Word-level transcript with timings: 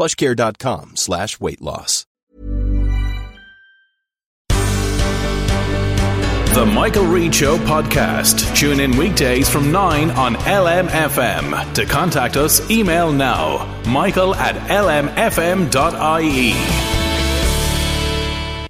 plushcare.com 0.00 0.96
slash 0.96 1.38
weight 1.38 1.60
loss. 1.60 2.06
The 6.54 6.66
Michael 6.66 7.04
Reade 7.04 7.34
Show 7.34 7.58
podcast. 7.58 8.56
Tune 8.56 8.80
in 8.80 8.96
weekdays 8.96 9.48
from 9.48 9.70
9 9.70 10.10
on 10.10 10.34
LMFM. 10.36 11.74
To 11.74 11.84
contact 11.84 12.36
us, 12.36 12.68
email 12.70 13.12
now 13.12 13.82
michael 13.86 14.34
at 14.34 14.56
lmfm.ie. 14.68 15.70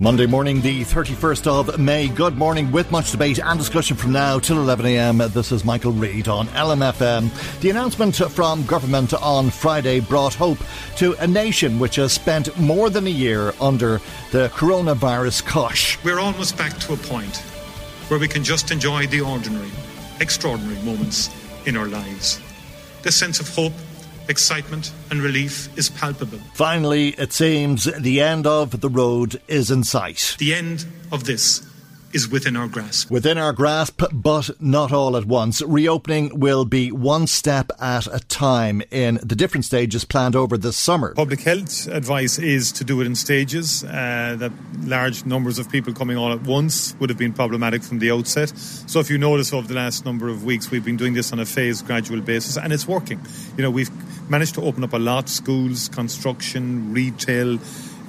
Monday 0.02 0.24
morning, 0.24 0.62
the 0.62 0.80
31st 0.80 1.46
of 1.46 1.78
May. 1.78 2.08
Good 2.08 2.34
morning, 2.38 2.72
with 2.72 2.90
much 2.90 3.10
debate 3.10 3.38
and 3.38 3.58
discussion 3.58 3.98
from 3.98 4.12
now 4.12 4.38
till 4.38 4.56
11am. 4.56 5.30
This 5.34 5.52
is 5.52 5.62
Michael 5.62 5.92
Reade 5.92 6.26
on 6.26 6.46
LMFM. 6.48 7.60
The 7.60 7.68
announcement 7.68 8.16
from 8.16 8.64
government 8.64 9.12
on 9.12 9.50
Friday 9.50 10.00
brought 10.00 10.32
hope 10.32 10.56
to 10.96 11.12
a 11.22 11.26
nation 11.26 11.78
which 11.78 11.96
has 11.96 12.14
spent 12.14 12.58
more 12.58 12.88
than 12.88 13.06
a 13.06 13.10
year 13.10 13.52
under 13.60 14.00
the 14.30 14.48
coronavirus 14.54 15.44
cosh. 15.44 16.02
We're 16.02 16.18
almost 16.18 16.56
back 16.56 16.78
to 16.78 16.94
a 16.94 16.96
point 16.96 17.36
where 18.08 18.18
we 18.18 18.26
can 18.26 18.42
just 18.42 18.70
enjoy 18.70 19.06
the 19.06 19.20
ordinary, 19.20 19.70
extraordinary 20.18 20.82
moments 20.82 21.28
in 21.66 21.76
our 21.76 21.88
lives. 21.88 22.40
This 23.02 23.16
sense 23.16 23.38
of 23.38 23.54
hope 23.54 23.74
excitement 24.30 24.92
and 25.10 25.20
relief 25.20 25.68
is 25.76 25.90
palpable. 25.90 26.38
Finally, 26.54 27.08
it 27.18 27.32
seems 27.32 27.84
the 27.84 28.20
end 28.20 28.46
of 28.46 28.80
the 28.80 28.88
road 28.88 29.40
is 29.48 29.70
in 29.70 29.84
sight. 29.84 30.36
The 30.38 30.54
end 30.54 30.86
of 31.12 31.24
this 31.24 31.66
is 32.12 32.28
within 32.28 32.56
our 32.56 32.68
grasp. 32.68 33.10
Within 33.10 33.38
our 33.38 33.52
grasp, 33.52 34.02
but 34.12 34.50
not 34.60 34.92
all 34.92 35.16
at 35.16 35.24
once. 35.24 35.62
Reopening 35.62 36.38
will 36.38 36.64
be 36.64 36.90
one 36.90 37.26
step 37.26 37.70
at 37.80 38.06
a 38.06 38.20
time 38.20 38.82
in 38.90 39.20
the 39.22 39.34
different 39.34 39.64
stages 39.64 40.04
planned 40.04 40.36
over 40.36 40.56
this 40.56 40.76
summer. 40.76 41.14
Public 41.14 41.40
health 41.40 41.86
advice 41.88 42.38
is 42.38 42.72
to 42.72 42.84
do 42.84 43.00
it 43.00 43.06
in 43.06 43.14
stages. 43.14 43.84
Uh, 43.84 44.36
that 44.38 44.52
large 44.82 45.24
numbers 45.24 45.58
of 45.58 45.70
people 45.70 45.92
coming 45.92 46.16
all 46.16 46.32
at 46.32 46.42
once 46.42 46.94
would 46.98 47.10
have 47.10 47.18
been 47.18 47.32
problematic 47.32 47.82
from 47.82 47.98
the 47.98 48.10
outset. 48.10 48.50
So, 48.56 49.00
if 49.00 49.10
you 49.10 49.18
notice 49.18 49.52
over 49.52 49.68
the 49.68 49.74
last 49.74 50.04
number 50.04 50.28
of 50.28 50.44
weeks, 50.44 50.70
we've 50.70 50.84
been 50.84 50.96
doing 50.96 51.14
this 51.14 51.32
on 51.32 51.38
a 51.38 51.46
phased, 51.46 51.86
gradual 51.86 52.20
basis, 52.20 52.56
and 52.56 52.72
it's 52.72 52.88
working. 52.88 53.20
You 53.56 53.62
know, 53.62 53.70
we've 53.70 53.90
managed 54.30 54.54
to 54.54 54.62
open 54.62 54.84
up 54.84 54.92
a 54.92 54.98
lot 54.98 55.28
schools, 55.28 55.88
construction, 55.88 56.92
retail 56.92 57.58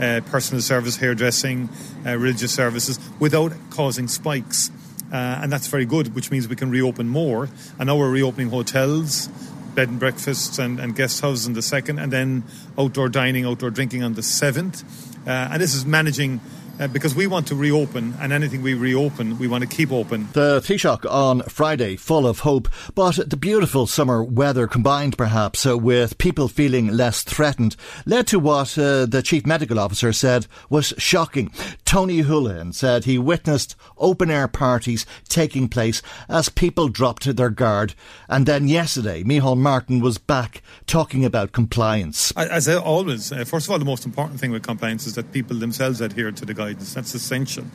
uh, 0.02 0.22
personal 0.32 0.62
service, 0.62 0.98
hairdressing, 0.98 1.70
uh, 2.06 2.18
religious 2.18 2.54
services, 2.54 3.00
without 3.20 3.54
causing 3.70 4.08
spikes. 4.08 4.72
Uh, 5.12 5.40
and 5.42 5.52
that's 5.52 5.68
very 5.68 5.86
good, 5.86 6.16
which 6.16 6.32
means 6.32 6.48
we 6.48 6.56
can 6.56 6.72
reopen 6.72 7.08
more. 7.08 7.50
And 7.78 7.88
now 7.88 7.98
we're 7.98 8.10
reopening 8.10 8.50
hotels, 8.50 9.28
bed 9.76 9.90
and 9.90 10.00
breakfasts, 10.00 10.58
and, 10.58 10.80
and 10.80 10.96
guest 10.96 11.22
houses 11.22 11.48
on 11.48 11.54
the 11.54 11.62
second, 11.62 12.00
and 12.00 12.12
then 12.12 12.44
outdoor 12.78 13.10
dining, 13.10 13.46
outdoor 13.46 13.70
drinking 13.70 14.04
on 14.04 14.14
the 14.14 14.24
seventh. 14.24 14.84
Uh, 15.28 15.50
and 15.52 15.62
this 15.62 15.76
is 15.76 15.86
managing 15.86 16.40
uh, 16.82 16.88
because 16.88 17.14
we 17.14 17.28
want 17.28 17.48
to 17.48 17.56
reopen, 17.56 18.14
and 18.20 18.34
anything 18.34 18.62
we 18.62 18.74
reopen, 18.74 19.38
we 19.38 19.48
want 19.48 19.62
to 19.62 19.70
keep 19.70 19.92
open. 19.92 20.28
The 20.34 20.60
Taoiseach 20.60 21.10
on 21.10 21.44
Friday, 21.44 21.96
full 21.96 22.26
of 22.26 22.40
hope, 22.40 22.68
but 22.96 23.30
the 23.30 23.38
beautiful 23.38 23.86
summer 23.86 24.24
weather 24.24 24.68
combined 24.68 25.18
perhaps 25.18 25.66
uh, 25.66 25.78
with 25.78 26.18
people 26.18 26.48
feeling 26.48 26.88
less 26.88 27.24
threatened 27.24 27.76
led 28.06 28.26
to 28.28 28.40
what 28.40 28.78
uh, 28.78 29.06
the 29.06 29.22
Chief 29.24 29.46
Medical 29.46 29.80
Officer 29.80 30.12
said 30.12 30.48
was 30.70 30.94
shocking. 30.98 31.52
Tony 31.86 32.24
Holohan 32.24 32.74
said 32.74 33.06
he 33.06 33.18
witnessed 33.18 33.76
open 33.98 34.32
air 34.32 34.48
parties 34.48 35.06
taking 35.30 35.68
place 35.68 36.02
as 36.28 36.50
people 36.50 36.88
dropped 36.88 37.36
their 37.36 37.50
guard. 37.50 37.94
And 38.28 38.46
then 38.46 38.68
yesterday, 38.68 39.24
Micheál 39.24 39.58
Martin 39.58 40.00
was 40.00 40.18
back 40.18 40.64
talking 40.88 41.26
about 41.26 41.52
compliance. 41.52 42.32
As 42.36 42.68
always, 42.68 43.32
uh, 43.32 43.44
first 43.44 43.68
of 43.68 43.72
all, 43.72 43.80
the 43.80 43.86
most 43.86 44.06
important 44.06 44.40
thing 44.40 44.52
with 44.52 44.64
compliance 44.64 45.06
is 45.06 45.16
that 45.16 45.32
people 45.32 45.58
themselves 45.58 46.02
adhere 46.02 46.32
to 46.32 46.46
the 46.46 46.54
guidance. 46.72 46.94
That's 46.94 47.14
essential. 47.14 47.66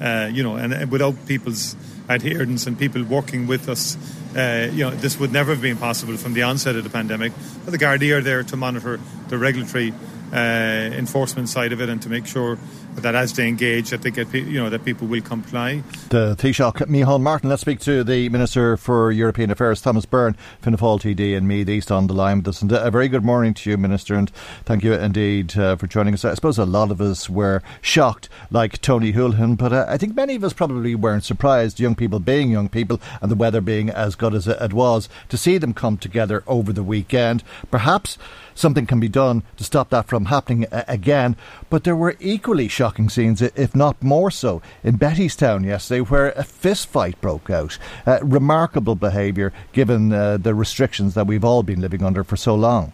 Uh, 0.00 0.28
you 0.32 0.42
know, 0.42 0.56
and, 0.56 0.90
without 0.90 1.14
people's 1.26 1.76
adherence 2.08 2.66
and 2.66 2.78
people 2.78 3.02
working 3.04 3.46
with 3.46 3.68
us, 3.68 3.96
uh, 4.36 4.70
you 4.72 4.84
know, 4.84 4.90
this 4.90 5.18
would 5.18 5.32
never 5.32 5.52
have 5.52 5.62
been 5.62 5.76
possible 5.76 6.16
from 6.16 6.34
the 6.34 6.42
onset 6.42 6.76
of 6.76 6.84
the 6.84 6.90
pandemic. 6.90 7.32
But 7.64 7.72
the 7.72 7.78
Gardaí 7.78 8.16
are 8.16 8.20
there 8.20 8.42
to 8.42 8.56
monitor 8.56 9.00
the 9.28 9.38
regulatory 9.38 9.92
enforcement 10.32 11.48
side 11.48 11.72
of 11.72 11.80
it 11.80 11.88
and 11.88 12.00
to 12.02 12.08
make 12.08 12.26
sure 12.26 12.58
that 12.96 13.14
as 13.14 13.32
they 13.34 13.48
engage, 13.48 13.90
that 13.90 14.02
they 14.02 14.10
get 14.10 14.32
you 14.32 14.58
know 14.58 14.70
that 14.70 14.84
people 14.84 15.06
will 15.06 15.20
comply. 15.22 15.82
The 16.10 16.36
Taoiseach 16.36 16.86
Micheál 16.88 17.20
Martin. 17.20 17.48
Let's 17.48 17.62
speak 17.62 17.80
to 17.80 18.04
the 18.04 18.28
Minister 18.28 18.76
for 18.76 19.10
European 19.10 19.50
Affairs, 19.50 19.80
Thomas 19.80 20.06
Byrne, 20.06 20.36
Fianna 20.60 20.76
Fáil 20.76 21.00
TD, 21.00 21.36
and 21.36 21.48
Meath 21.48 21.68
East 21.68 21.90
on 21.90 22.06
the 22.06 22.14
line 22.14 22.38
with 22.38 22.48
us. 22.48 22.62
And 22.62 22.72
a 22.72 22.90
very 22.90 23.08
good 23.08 23.24
morning 23.24 23.54
to 23.54 23.70
you, 23.70 23.76
Minister, 23.76 24.14
and 24.14 24.30
thank 24.64 24.84
you 24.84 24.92
indeed 24.92 25.56
uh, 25.56 25.76
for 25.76 25.86
joining 25.86 26.14
us. 26.14 26.24
I 26.24 26.34
suppose 26.34 26.58
a 26.58 26.66
lot 26.66 26.90
of 26.90 27.00
us 27.00 27.30
were 27.30 27.62
shocked, 27.80 28.28
like 28.50 28.80
Tony 28.80 29.12
Holohan, 29.12 29.56
but 29.56 29.72
uh, 29.72 29.86
I 29.88 29.96
think 29.96 30.14
many 30.14 30.34
of 30.34 30.44
us 30.44 30.52
probably 30.52 30.94
weren't 30.94 31.24
surprised. 31.24 31.80
Young 31.80 31.94
people 31.94 32.20
being 32.20 32.50
young 32.50 32.68
people, 32.68 33.00
and 33.20 33.30
the 33.30 33.36
weather 33.36 33.60
being 33.60 33.90
as 33.90 34.14
good 34.14 34.34
as 34.34 34.46
it 34.46 34.72
was, 34.72 35.08
to 35.28 35.36
see 35.36 35.58
them 35.58 35.74
come 35.74 35.96
together 35.96 36.42
over 36.46 36.72
the 36.72 36.82
weekend. 36.82 37.42
Perhaps 37.70 38.18
something 38.54 38.86
can 38.86 39.00
be 39.00 39.08
done 39.08 39.42
to 39.56 39.64
stop 39.64 39.90
that 39.90 40.06
from 40.06 40.26
happening 40.26 40.66
again. 40.70 41.36
But 41.70 41.84
there 41.84 41.96
were 41.96 42.16
equally 42.20 42.68
shocking 42.68 43.08
scenes, 43.08 43.42
if 43.42 43.74
not 43.74 44.02
more 44.02 44.30
so, 44.30 44.62
in 44.82 44.98
Bettystown 44.98 45.64
yesterday, 45.64 46.00
where 46.00 46.30
a 46.30 46.44
fist 46.44 46.88
fight 46.88 47.20
broke 47.20 47.50
out. 47.50 47.78
Uh, 48.06 48.18
remarkable 48.22 48.94
behaviour 48.94 49.52
given 49.72 50.12
uh, 50.12 50.36
the 50.36 50.54
restrictions 50.54 51.14
that 51.14 51.26
we've 51.26 51.44
all 51.44 51.62
been 51.62 51.80
living 51.80 52.02
under 52.02 52.24
for 52.24 52.36
so 52.36 52.54
long. 52.54 52.92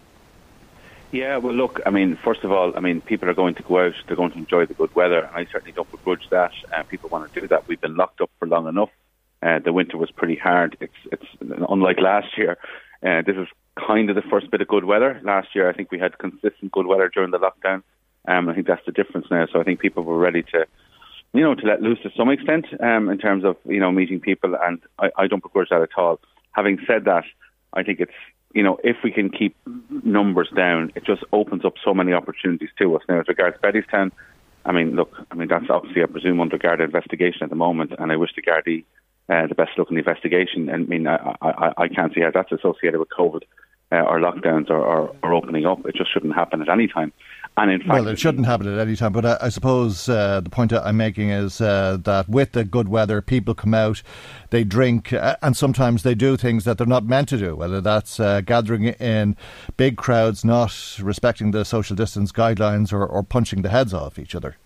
Yeah, 1.10 1.38
well, 1.38 1.54
look, 1.54 1.80
I 1.86 1.90
mean, 1.90 2.18
first 2.22 2.44
of 2.44 2.52
all, 2.52 2.76
I 2.76 2.80
mean, 2.80 3.00
people 3.00 3.30
are 3.30 3.34
going 3.34 3.54
to 3.54 3.62
go 3.62 3.86
out, 3.86 3.94
they're 4.06 4.16
going 4.16 4.32
to 4.32 4.38
enjoy 4.38 4.66
the 4.66 4.74
good 4.74 4.94
weather. 4.94 5.30
I 5.32 5.46
certainly 5.46 5.72
don't 5.72 5.90
begrudge 5.90 6.28
that. 6.30 6.52
Uh, 6.74 6.82
people 6.82 7.08
want 7.08 7.32
to 7.32 7.40
do 7.40 7.48
that. 7.48 7.66
We've 7.66 7.80
been 7.80 7.96
locked 7.96 8.20
up 8.20 8.30
for 8.38 8.46
long 8.46 8.68
enough. 8.68 8.90
Uh, 9.42 9.58
the 9.60 9.72
winter 9.72 9.96
was 9.96 10.10
pretty 10.10 10.36
hard. 10.36 10.76
It's, 10.80 10.92
it's 11.10 11.24
unlike 11.40 11.98
last 12.00 12.36
year. 12.36 12.58
Uh, 13.02 13.22
this 13.22 13.36
is 13.36 13.48
kind 13.86 14.10
of 14.10 14.16
the 14.16 14.22
first 14.22 14.50
bit 14.50 14.60
of 14.60 14.68
good 14.68 14.84
weather. 14.84 15.20
Last 15.24 15.48
year, 15.54 15.68
I 15.68 15.72
think 15.72 15.90
we 15.90 15.98
had 15.98 16.18
consistent 16.18 16.72
good 16.72 16.86
weather 16.86 17.10
during 17.12 17.30
the 17.30 17.38
lockdown. 17.38 17.82
Um, 18.26 18.48
I 18.48 18.54
think 18.54 18.66
that's 18.66 18.84
the 18.84 18.92
difference 18.92 19.26
now. 19.30 19.46
So 19.52 19.60
I 19.60 19.64
think 19.64 19.80
people 19.80 20.04
were 20.04 20.18
ready 20.18 20.42
to, 20.52 20.66
you 21.32 21.42
know, 21.42 21.54
to 21.54 21.66
let 21.66 21.82
loose 21.82 21.98
to 22.02 22.10
some 22.16 22.30
extent 22.30 22.66
um, 22.80 23.08
in 23.08 23.18
terms 23.18 23.44
of 23.44 23.56
you 23.64 23.80
know 23.80 23.90
meeting 23.90 24.20
people, 24.20 24.56
and 24.60 24.80
I, 24.98 25.10
I 25.16 25.26
don't 25.26 25.42
begrudge 25.42 25.68
that 25.70 25.82
at 25.82 25.96
all. 25.96 26.20
Having 26.52 26.80
said 26.86 27.04
that, 27.04 27.24
I 27.72 27.82
think 27.82 28.00
it's 28.00 28.12
you 28.54 28.62
know 28.62 28.78
if 28.84 28.96
we 29.02 29.10
can 29.10 29.30
keep 29.30 29.56
numbers 30.04 30.50
down, 30.54 30.92
it 30.94 31.04
just 31.04 31.22
opens 31.32 31.64
up 31.64 31.74
so 31.82 31.94
many 31.94 32.12
opportunities 32.12 32.70
to 32.78 32.96
us. 32.96 33.02
Now, 33.08 33.20
as 33.20 33.28
regards 33.28 33.56
Bettystown, 33.62 34.10
I 34.66 34.72
mean, 34.72 34.96
look, 34.96 35.14
I 35.30 35.34
mean 35.34 35.48
that's 35.48 35.70
obviously 35.70 36.02
I 36.02 36.06
presume 36.06 36.40
under 36.40 36.58
Garda 36.58 36.84
investigation 36.84 37.42
at 37.42 37.50
the 37.50 37.56
moment, 37.56 37.92
and 37.98 38.12
I 38.12 38.16
wish 38.16 38.30
the 38.34 38.42
Gardaí 38.42 38.84
uh, 39.28 39.46
the 39.46 39.54
best 39.54 39.70
luck 39.76 39.88
in 39.90 39.94
the 39.94 40.00
investigation. 40.00 40.68
And 40.68 40.84
I 40.84 40.88
mean, 40.88 41.06
I, 41.06 41.36
I, 41.42 41.72
I 41.76 41.88
can't 41.88 42.14
see 42.14 42.20
how 42.20 42.30
that's 42.32 42.52
associated 42.52 42.98
with 42.98 43.08
COVID 43.10 43.42
uh, 43.90 43.96
or 43.96 44.20
lockdowns 44.20 44.70
or, 44.70 44.78
or, 44.78 45.14
or, 45.22 45.32
opening 45.32 45.64
up. 45.64 45.84
It 45.86 45.94
just 45.94 46.12
shouldn't 46.12 46.34
happen 46.34 46.60
at 46.60 46.68
any 46.68 46.88
time. 46.88 47.12
And 47.56 47.70
in 47.70 47.80
fact, 47.80 47.90
well, 47.90 48.08
it 48.08 48.18
shouldn't 48.18 48.46
happen 48.46 48.72
at 48.72 48.78
any 48.78 48.94
time. 48.94 49.12
But 49.12 49.24
I, 49.24 49.38
I 49.42 49.48
suppose 49.48 50.08
uh, 50.08 50.40
the 50.40 50.50
point 50.50 50.72
I'm 50.72 50.96
making 50.96 51.30
is 51.30 51.60
uh, 51.60 51.98
that 52.02 52.28
with 52.28 52.52
the 52.52 52.64
good 52.64 52.88
weather, 52.88 53.22
people 53.22 53.54
come 53.54 53.74
out, 53.74 54.02
they 54.50 54.62
drink, 54.62 55.12
uh, 55.12 55.36
and 55.42 55.56
sometimes 55.56 56.02
they 56.02 56.14
do 56.14 56.36
things 56.36 56.64
that 56.64 56.78
they're 56.78 56.86
not 56.86 57.04
meant 57.04 57.30
to 57.30 57.38
do. 57.38 57.56
Whether 57.56 57.80
that's 57.80 58.20
uh, 58.20 58.42
gathering 58.42 58.84
in 58.84 59.36
big 59.76 59.96
crowds, 59.96 60.44
not 60.44 60.98
respecting 61.02 61.50
the 61.50 61.64
social 61.64 61.96
distance 61.96 62.30
guidelines, 62.30 62.92
or, 62.92 63.04
or 63.04 63.22
punching 63.22 63.62
the 63.62 63.70
heads 63.70 63.94
off 63.94 64.18
each 64.18 64.34
other. 64.34 64.56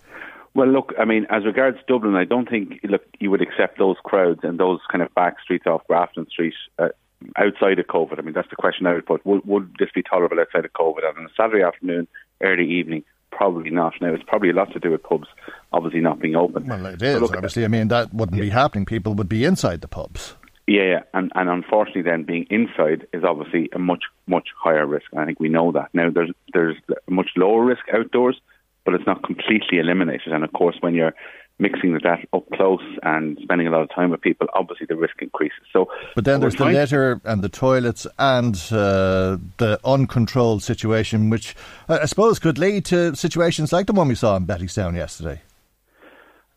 Well, 0.55 0.69
look, 0.69 0.93
I 0.99 1.07
mean, 1.07 1.27
as 1.31 1.47
regards 1.47 1.79
Dublin, 1.89 2.15
I 2.15 2.25
don't 2.25 2.49
think 2.49 2.81
look 2.83 3.03
you 3.21 3.31
would 3.31 3.41
accept 3.41 3.79
those 3.79 3.97
crowds 4.05 4.41
and 4.43 4.59
those 4.59 4.81
kind 4.91 5.01
of 5.01 5.15
back 5.15 5.37
streets 5.43 5.67
off 5.67 5.87
Grafton 5.87 6.27
Street 6.29 6.53
uh, 6.79 6.89
outside 7.37 7.79
of 7.79 7.87
COVID. 7.87 8.19
I 8.19 8.23
mean, 8.23 8.35
that's 8.35 8.51
the 8.51 8.57
question 8.57 8.87
I 8.87 8.95
would 8.95 9.07
put. 9.07 9.25
Would, 9.27 9.45
would 9.47 9.77
this 9.79 9.91
be 9.95 10.03
tolerable 10.03 10.41
outside 10.41 10.65
of 10.65 10.73
COVID? 10.73 11.09
And 11.09 11.19
on 11.19 11.25
a 11.25 11.29
Saturday 11.37 11.65
afternoon, 11.65 12.09
early 12.41 12.69
evening, 12.71 13.05
probably 13.31 13.71
not. 13.71 13.95
Now, 14.01 14.15
it's 14.15 14.25
probably 14.27 14.51
a 14.51 14.55
lot 14.55 14.73
to 14.73 14.79
do 14.79 14.91
with 14.91 15.03
pubs 15.03 15.29
obviously 15.73 16.01
not 16.01 16.21
being 16.21 16.37
open. 16.37 16.67
Well, 16.67 16.87
it 16.87 17.03
is. 17.03 17.23
Obviously, 17.23 17.65
I 17.65 17.69
mean, 17.69 17.89
that 17.89 18.13
wouldn't 18.15 18.37
yeah. 18.37 18.45
be 18.45 18.51
happening. 18.51 18.85
People 18.85 19.15
would 19.15 19.29
be 19.29 19.45
inside 19.45 19.81
the 19.81 19.89
pubs. 19.89 20.35
Yeah, 20.67 20.83
yeah, 20.83 21.01
and 21.13 21.33
and 21.35 21.49
unfortunately, 21.49 22.03
then 22.03 22.23
being 22.23 22.47
inside 22.49 23.07
is 23.13 23.25
obviously 23.25 23.69
a 23.75 23.81
much 23.81 24.05
much 24.29 24.49
higher 24.57 24.87
risk. 24.87 25.07
I 25.17 25.25
think 25.25 25.41
we 25.41 25.49
know 25.49 25.73
that 25.73 25.89
now. 25.93 26.09
There's 26.11 26.31
there's 26.55 26.77
a 26.89 27.11
much 27.11 27.31
lower 27.37 27.65
risk 27.65 27.83
outdoors, 27.93 28.41
but 28.85 28.95
it's 28.95 29.07
not 29.07 29.25
completely 29.25 29.79
eliminated. 29.79 30.33
And 30.33 30.45
of 30.45 30.53
course, 30.53 30.77
when 30.81 30.95
you're 30.95 31.15
mixing 31.63 31.93
with 31.93 32.03
that 32.03 32.19
up 32.33 32.45
close 32.53 32.83
and 33.05 33.39
spending 33.43 33.69
a 33.69 33.71
lot 33.71 33.81
of 33.81 33.89
time 33.95 34.11
with 34.11 34.21
people, 34.21 34.49
obviously 34.53 34.87
the 34.87 34.97
risk 34.97 35.23
increases. 35.23 35.61
So, 35.73 35.89
but 36.15 36.25
then 36.25 36.41
there's 36.41 36.57
the 36.57 36.67
litter 36.67 37.21
and 37.25 37.41
the 37.41 37.49
toilets 37.49 38.07
and 38.19 38.57
uh, 38.71 39.39
the 39.59 39.81
uncontrolled 39.85 40.63
situation, 40.63 41.31
which 41.31 41.55
I 41.89 42.07
suppose 42.07 42.39
could 42.39 42.59
lead 42.59 42.85
to 42.87 43.15
situations 43.15 43.73
like 43.73 43.87
the 43.87 43.93
one 43.93 44.09
we 44.09 44.17
saw 44.17 44.37
in 44.37 44.47
Bettystown 44.47 44.97
yesterday. 44.97 45.41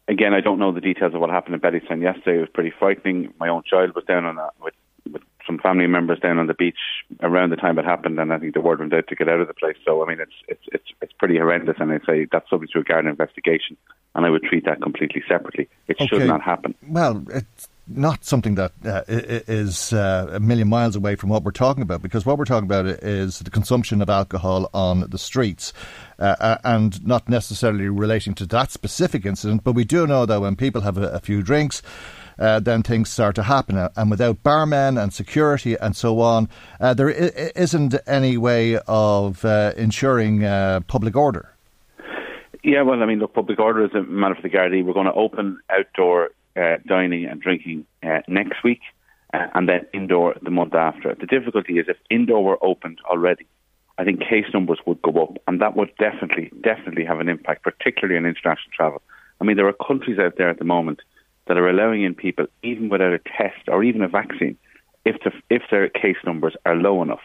Again, 0.08 0.34
I 0.34 0.42
don't 0.42 0.60
know 0.60 0.72
the 0.72 0.82
details 0.82 1.14
of 1.14 1.22
what 1.22 1.30
happened 1.30 1.56
in 1.56 1.62
Bettystown 1.62 2.02
yesterday. 2.02 2.38
It 2.38 2.42
was 2.42 2.50
pretty 2.54 2.74
frightening. 2.78 3.34
My 3.40 3.48
own 3.48 3.64
child 3.64 3.96
was 3.96 4.04
down 4.06 4.26
on 4.26 4.36
that 4.36 4.52
with 4.62 4.74
some 5.46 5.60
family 5.60 5.88
members 5.88 6.20
down 6.20 6.38
on 6.38 6.48
the 6.48 6.54
beach 6.54 6.78
around 7.22 7.50
the 7.50 7.56
time 7.56 7.78
it 7.80 7.86
happened, 7.86 8.20
and 8.20 8.34
I 8.34 8.40
think 8.40 8.54
the 8.54 8.62
word 8.62 8.80
went 8.80 8.94
out 8.94 9.08
to 9.08 9.16
get 9.16 9.30
out 9.30 9.40
of 9.40 9.48
the 9.48 9.54
place. 9.54 9.78
So 9.86 10.04
I 10.04 10.08
mean, 10.08 10.20
it's 10.20 10.34
it's 10.48 10.64
it's 10.72 10.92
it's 11.02 11.14
pretty 11.14 11.38
horrendous, 11.38 11.78
and 11.80 11.92
I'd 11.92 12.06
say 12.06 12.28
that's 12.32 12.50
subject 12.50 12.74
to 12.74 12.80
a 12.80 12.84
Garda 12.84 13.10
investigation, 13.10 13.78
and 14.16 14.26
I 14.26 14.30
would 14.30 14.44
treat 14.44 14.66
that 14.66 14.82
completely 14.82 15.24
separately. 15.28 15.70
It 15.88 15.98
okay. 16.00 16.08
should 16.08 16.28
not 16.28 16.42
happen. 16.42 16.76
Well, 16.88 17.24
it's 17.30 17.68
not 17.88 18.26
something 18.26 18.56
that 18.56 18.72
uh, 18.84 19.04
is 19.08 19.94
uh, 19.94 20.30
a 20.32 20.40
million 20.40 20.68
miles 20.68 20.96
away 20.96 21.16
from 21.16 21.30
what 21.30 21.44
we're 21.44 21.52
talking 21.52 21.84
about, 21.84 22.02
because 22.02 22.26
what 22.26 22.38
we're 22.38 22.46
talking 22.46 22.66
about 22.66 22.86
is 22.88 23.40
the 23.40 23.52
consumption 23.52 24.02
of 24.02 24.10
alcohol 24.10 24.70
on 24.74 25.02
the 25.10 25.18
streets, 25.20 25.72
uh, 26.20 26.36
uh 26.40 26.58
and 26.64 27.06
not 27.06 27.30
necessarily 27.30 27.88
relating 27.88 28.34
to 28.34 28.46
that 28.48 28.72
specific 28.72 29.26
incident. 29.26 29.64
But 29.64 29.74
we 29.74 29.84
do 29.84 30.08
know 30.08 30.26
that 30.26 30.42
when 30.42 30.56
people 30.56 30.82
have 30.82 30.98
a, 30.98 31.10
a 31.10 31.20
few 31.20 31.44
drinks 31.44 31.82
uh, 32.40 32.60
then 32.60 32.84
things 32.84 33.10
start 33.10 33.36
to 33.36 33.44
happen. 33.44 33.78
Uh, 33.78 33.90
and 33.96 34.10
without 34.12 34.44
barmen 34.44 35.02
and 35.02 35.14
security 35.14 35.76
and 35.76 35.96
so 35.96 36.20
on, 36.20 36.50
uh, 36.80 36.94
there 36.94 37.10
I- 37.10 37.52
isn't 37.56 37.96
any 38.08 38.38
way 38.38 38.78
of 38.88 39.46
uh, 39.46 39.74
ensuring 39.78 40.44
uh, 40.44 40.82
public 40.88 41.16
order. 41.16 41.52
Yeah, 42.64 42.82
well, 42.82 43.02
I 43.02 43.06
mean, 43.06 43.20
look, 43.20 43.34
public 43.34 43.60
order 43.60 43.86
is 43.86 43.94
a 43.94 44.02
matter 44.02 44.36
for 44.36 44.42
the 44.42 44.50
Gardaí. 44.50 44.84
We're 44.84 44.94
going 44.94 45.06
to 45.06 45.14
open 45.14 45.60
outdoor 45.70 46.32
uh, 46.56 46.78
dining 46.88 47.26
and 47.26 47.40
drinking 47.40 47.86
next 48.28 48.64
week, 48.64 48.82
and 49.32 49.70
then 49.70 49.86
indoor 49.94 50.36
the 50.42 50.50
month 50.50 50.74
after. 50.74 51.14
The 51.14 51.28
difficulty 51.28 51.78
is 51.78 51.86
if 51.88 51.98
indoor 52.10 52.44
were 52.44 52.58
opened 52.64 53.00
already, 53.06 53.46
I 53.98 54.04
think 54.04 54.20
case 54.20 54.46
numbers 54.54 54.80
would 54.88 55.02
go 55.02 55.12
up, 55.24 55.38
and 55.48 55.62
that 55.62 55.76
would 55.76 55.92
definitely, 55.98 56.52
definitely 56.62 57.06
have 57.06 57.20
an 57.20 57.30
impact, 57.30 57.64
particularly 57.64 58.18
on 58.18 58.26
international 58.26 58.72
travel. 58.76 59.02
I 59.40 59.44
mean, 59.44 59.58
there 59.58 59.68
are 59.68 59.88
countries 59.88 60.18
out 60.18 60.38
there 60.38 60.50
at 60.50 60.58
the 60.60 60.66
moment 60.66 61.02
that 61.48 61.58
are 61.58 61.70
allowing 61.70 62.04
in 62.04 62.16
people, 62.16 62.48
even 62.64 62.90
without 62.90 63.14
a 63.14 63.20
test 63.20 63.68
or 63.68 63.84
even 63.84 64.02
a 64.02 64.08
vaccine, 64.08 64.58
if 65.06 65.16
the, 65.24 65.32
if 65.50 65.64
their 65.70 65.88
case 65.90 66.18
numbers 66.26 66.56
are 66.66 66.76
low 66.76 67.02
enough. 67.02 67.22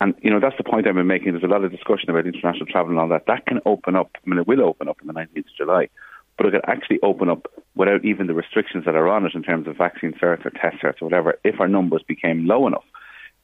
And 0.00 0.14
you 0.20 0.30
know 0.30 0.40
that's 0.40 0.56
the 0.56 0.64
point 0.64 0.88
I've 0.88 0.94
been 0.94 1.06
making. 1.06 1.32
There's 1.32 1.44
a 1.44 1.46
lot 1.46 1.64
of 1.64 1.70
discussion 1.70 2.10
about 2.10 2.26
international 2.26 2.66
travel 2.66 2.90
and 2.90 2.98
all 2.98 3.08
that. 3.08 3.26
That 3.26 3.46
can 3.46 3.60
open 3.64 3.94
up. 3.94 4.10
I 4.16 4.28
mean, 4.28 4.40
it 4.40 4.48
will 4.48 4.62
open 4.62 4.88
up 4.88 4.98
on 5.00 5.06
the 5.06 5.12
19th 5.12 5.38
of 5.38 5.56
July, 5.56 5.88
but 6.36 6.46
it 6.46 6.50
could 6.50 6.64
actually 6.66 6.98
open 7.04 7.28
up 7.28 7.46
without 7.76 8.04
even 8.04 8.26
the 8.26 8.34
restrictions 8.34 8.84
that 8.84 8.96
are 8.96 9.08
on 9.08 9.24
it 9.26 9.34
in 9.34 9.44
terms 9.44 9.68
of 9.68 9.76
vaccine 9.76 10.12
certs 10.20 10.44
or 10.44 10.50
test 10.50 10.82
certs 10.82 11.00
or 11.00 11.04
whatever. 11.04 11.38
If 11.44 11.60
our 11.60 11.68
numbers 11.68 12.02
became 12.02 12.48
low 12.48 12.66
enough, 12.66 12.84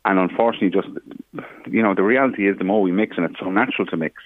and 0.05 0.19
unfortunately, 0.19 0.71
just 0.71 0.89
you 1.71 1.83
know, 1.83 1.95
the 1.95 2.03
reality 2.03 2.49
is 2.49 2.59
the 2.59 2.65
more 2.65 2.83
we 2.83 2.91
mix, 2.91 3.17
and 3.17 3.25
it's 3.25 3.39
so 3.39 3.51
natural 3.51 3.87
to 3.87 3.97
mix 3.97 4.21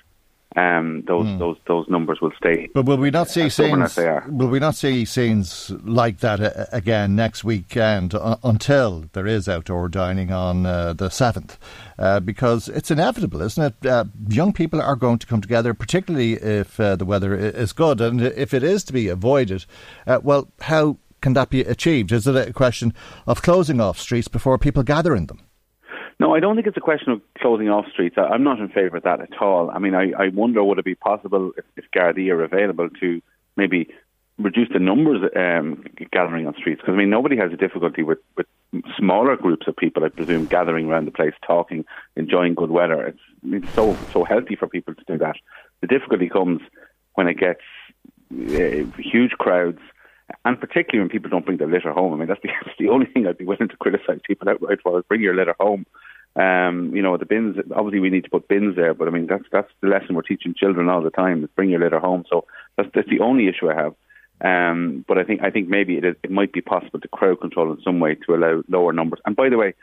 um, 0.56 1.04
those 1.06 1.26
mm. 1.26 1.38
those 1.38 1.56
those 1.66 1.88
numbers 1.88 2.20
will 2.20 2.32
stay. 2.36 2.68
But 2.74 2.84
will 2.84 2.98
we 2.98 3.10
not 3.10 3.30
see 3.30 3.48
scenes? 3.48 3.96
Will 3.96 4.48
we 4.48 4.58
not 4.58 4.74
see 4.74 5.04
scenes 5.04 5.70
like 5.82 6.18
that 6.18 6.40
uh, 6.40 6.66
again 6.72 7.16
next 7.16 7.44
weekend 7.44 8.14
uh, 8.14 8.36
until 8.44 9.06
there 9.12 9.26
is 9.26 9.48
outdoor 9.48 9.88
dining 9.88 10.30
on 10.30 10.66
uh, 10.66 10.92
the 10.92 11.08
seventh? 11.08 11.58
Uh, 11.98 12.20
because 12.20 12.68
it's 12.68 12.90
inevitable, 12.90 13.40
isn't 13.40 13.62
it? 13.62 13.86
Uh, 13.86 14.04
young 14.28 14.52
people 14.52 14.80
are 14.82 14.96
going 14.96 15.18
to 15.18 15.26
come 15.26 15.40
together, 15.40 15.72
particularly 15.72 16.34
if 16.34 16.78
uh, 16.78 16.96
the 16.96 17.04
weather 17.04 17.34
is 17.34 17.72
good, 17.72 18.00
and 18.00 18.20
if 18.20 18.52
it 18.52 18.62
is 18.62 18.84
to 18.84 18.92
be 18.92 19.08
avoided, 19.08 19.64
well, 20.22 20.48
how 20.62 20.96
can 21.20 21.32
that 21.34 21.50
be 21.50 21.60
achieved? 21.60 22.12
Is 22.12 22.26
it 22.26 22.36
a 22.36 22.52
question 22.52 22.92
of 23.26 23.42
closing 23.42 23.80
off 23.80 23.98
streets 23.98 24.28
before 24.28 24.58
people 24.58 24.82
gather 24.82 25.14
in 25.14 25.26
them? 25.26 25.40
No, 26.22 26.36
I 26.36 26.38
don't 26.38 26.54
think 26.54 26.68
it's 26.68 26.76
a 26.76 26.80
question 26.80 27.10
of 27.10 27.20
closing 27.38 27.68
off 27.68 27.86
streets. 27.90 28.14
I, 28.16 28.32
am 28.32 28.44
not 28.44 28.60
in 28.60 28.68
favour 28.68 28.98
of 28.98 29.02
that 29.02 29.20
at 29.20 29.36
all. 29.40 29.72
I 29.72 29.80
mean, 29.80 29.96
I, 29.96 30.12
I 30.12 30.28
wonder 30.28 30.62
would 30.62 30.78
it 30.78 30.84
be 30.84 30.94
possible 30.94 31.50
if, 31.58 31.64
if 31.76 31.84
Gardaí 31.90 32.30
are 32.30 32.44
available 32.44 32.88
to 33.00 33.20
maybe 33.56 33.88
reduce 34.38 34.68
the 34.72 34.78
numbers 34.78 35.28
um, 35.34 35.84
gathering 36.12 36.46
on 36.46 36.54
streets? 36.54 36.80
Because 36.80 36.94
I 36.94 36.96
mean, 36.96 37.10
nobody 37.10 37.36
has 37.38 37.52
a 37.52 37.56
difficulty 37.56 38.04
with, 38.04 38.18
with 38.36 38.46
smaller 38.96 39.34
groups 39.36 39.66
of 39.66 39.76
people, 39.76 40.04
I 40.04 40.10
presume, 40.10 40.46
gathering 40.46 40.88
around 40.88 41.06
the 41.06 41.10
place, 41.10 41.34
talking, 41.44 41.84
enjoying 42.14 42.54
good 42.54 42.70
weather. 42.70 43.04
It's, 43.08 43.20
it's 43.42 43.74
so 43.74 43.98
so 44.12 44.22
healthy 44.22 44.54
for 44.54 44.68
people 44.68 44.94
to 44.94 45.04
do 45.08 45.18
that. 45.18 45.34
The 45.80 45.88
difficulty 45.88 46.28
comes 46.28 46.60
when 47.14 47.26
it 47.26 47.34
gets 47.34 47.62
uh, 48.32 48.86
huge 48.96 49.32
crowds 49.32 49.80
and 50.44 50.58
particularly 50.58 51.00
when 51.00 51.08
people 51.08 51.30
don't 51.30 51.44
bring 51.44 51.58
their 51.58 51.68
litter 51.68 51.92
home. 51.92 52.12
I 52.12 52.16
mean, 52.16 52.28
that's 52.28 52.40
the, 52.42 52.50
that's 52.64 52.78
the 52.78 52.88
only 52.88 53.06
thing 53.06 53.26
I'd 53.26 53.38
be 53.38 53.44
willing 53.44 53.68
to 53.68 53.76
criticise 53.76 54.20
people 54.26 54.48
outright 54.48 54.80
for 54.82 54.98
is 54.98 55.04
bring 55.08 55.20
your 55.20 55.34
litter 55.34 55.56
home. 55.58 55.86
Um, 56.34 56.94
you 56.94 57.02
know, 57.02 57.16
the 57.18 57.26
bins. 57.26 57.56
Obviously, 57.74 58.00
we 58.00 58.10
need 58.10 58.24
to 58.24 58.30
put 58.30 58.48
bins 58.48 58.74
there, 58.74 58.94
but 58.94 59.06
I 59.06 59.10
mean, 59.10 59.26
that's 59.26 59.44
that's 59.52 59.70
the 59.82 59.88
lesson 59.88 60.14
we're 60.14 60.22
teaching 60.22 60.54
children 60.56 60.88
all 60.88 61.02
the 61.02 61.10
time: 61.10 61.44
is 61.44 61.50
bring 61.54 61.70
your 61.70 61.80
litter 61.80 62.00
home. 62.00 62.24
So 62.30 62.46
that's 62.76 62.88
that's 62.94 63.08
the 63.08 63.20
only 63.20 63.48
issue 63.48 63.70
I 63.70 63.74
have. 63.74 63.94
Um, 64.40 65.04
but 65.06 65.18
I 65.18 65.24
think 65.24 65.42
I 65.42 65.50
think 65.50 65.68
maybe 65.68 65.98
it, 65.98 66.04
is, 66.04 66.16
it 66.22 66.30
might 66.30 66.52
be 66.52 66.62
possible 66.62 67.00
to 67.00 67.08
crowd 67.08 67.40
control 67.40 67.70
in 67.70 67.82
some 67.82 68.00
way 68.00 68.14
to 68.26 68.34
allow 68.34 68.62
lower 68.68 68.92
numbers. 68.92 69.20
And 69.26 69.36
by 69.36 69.50
the 69.50 69.58
way, 69.58 69.74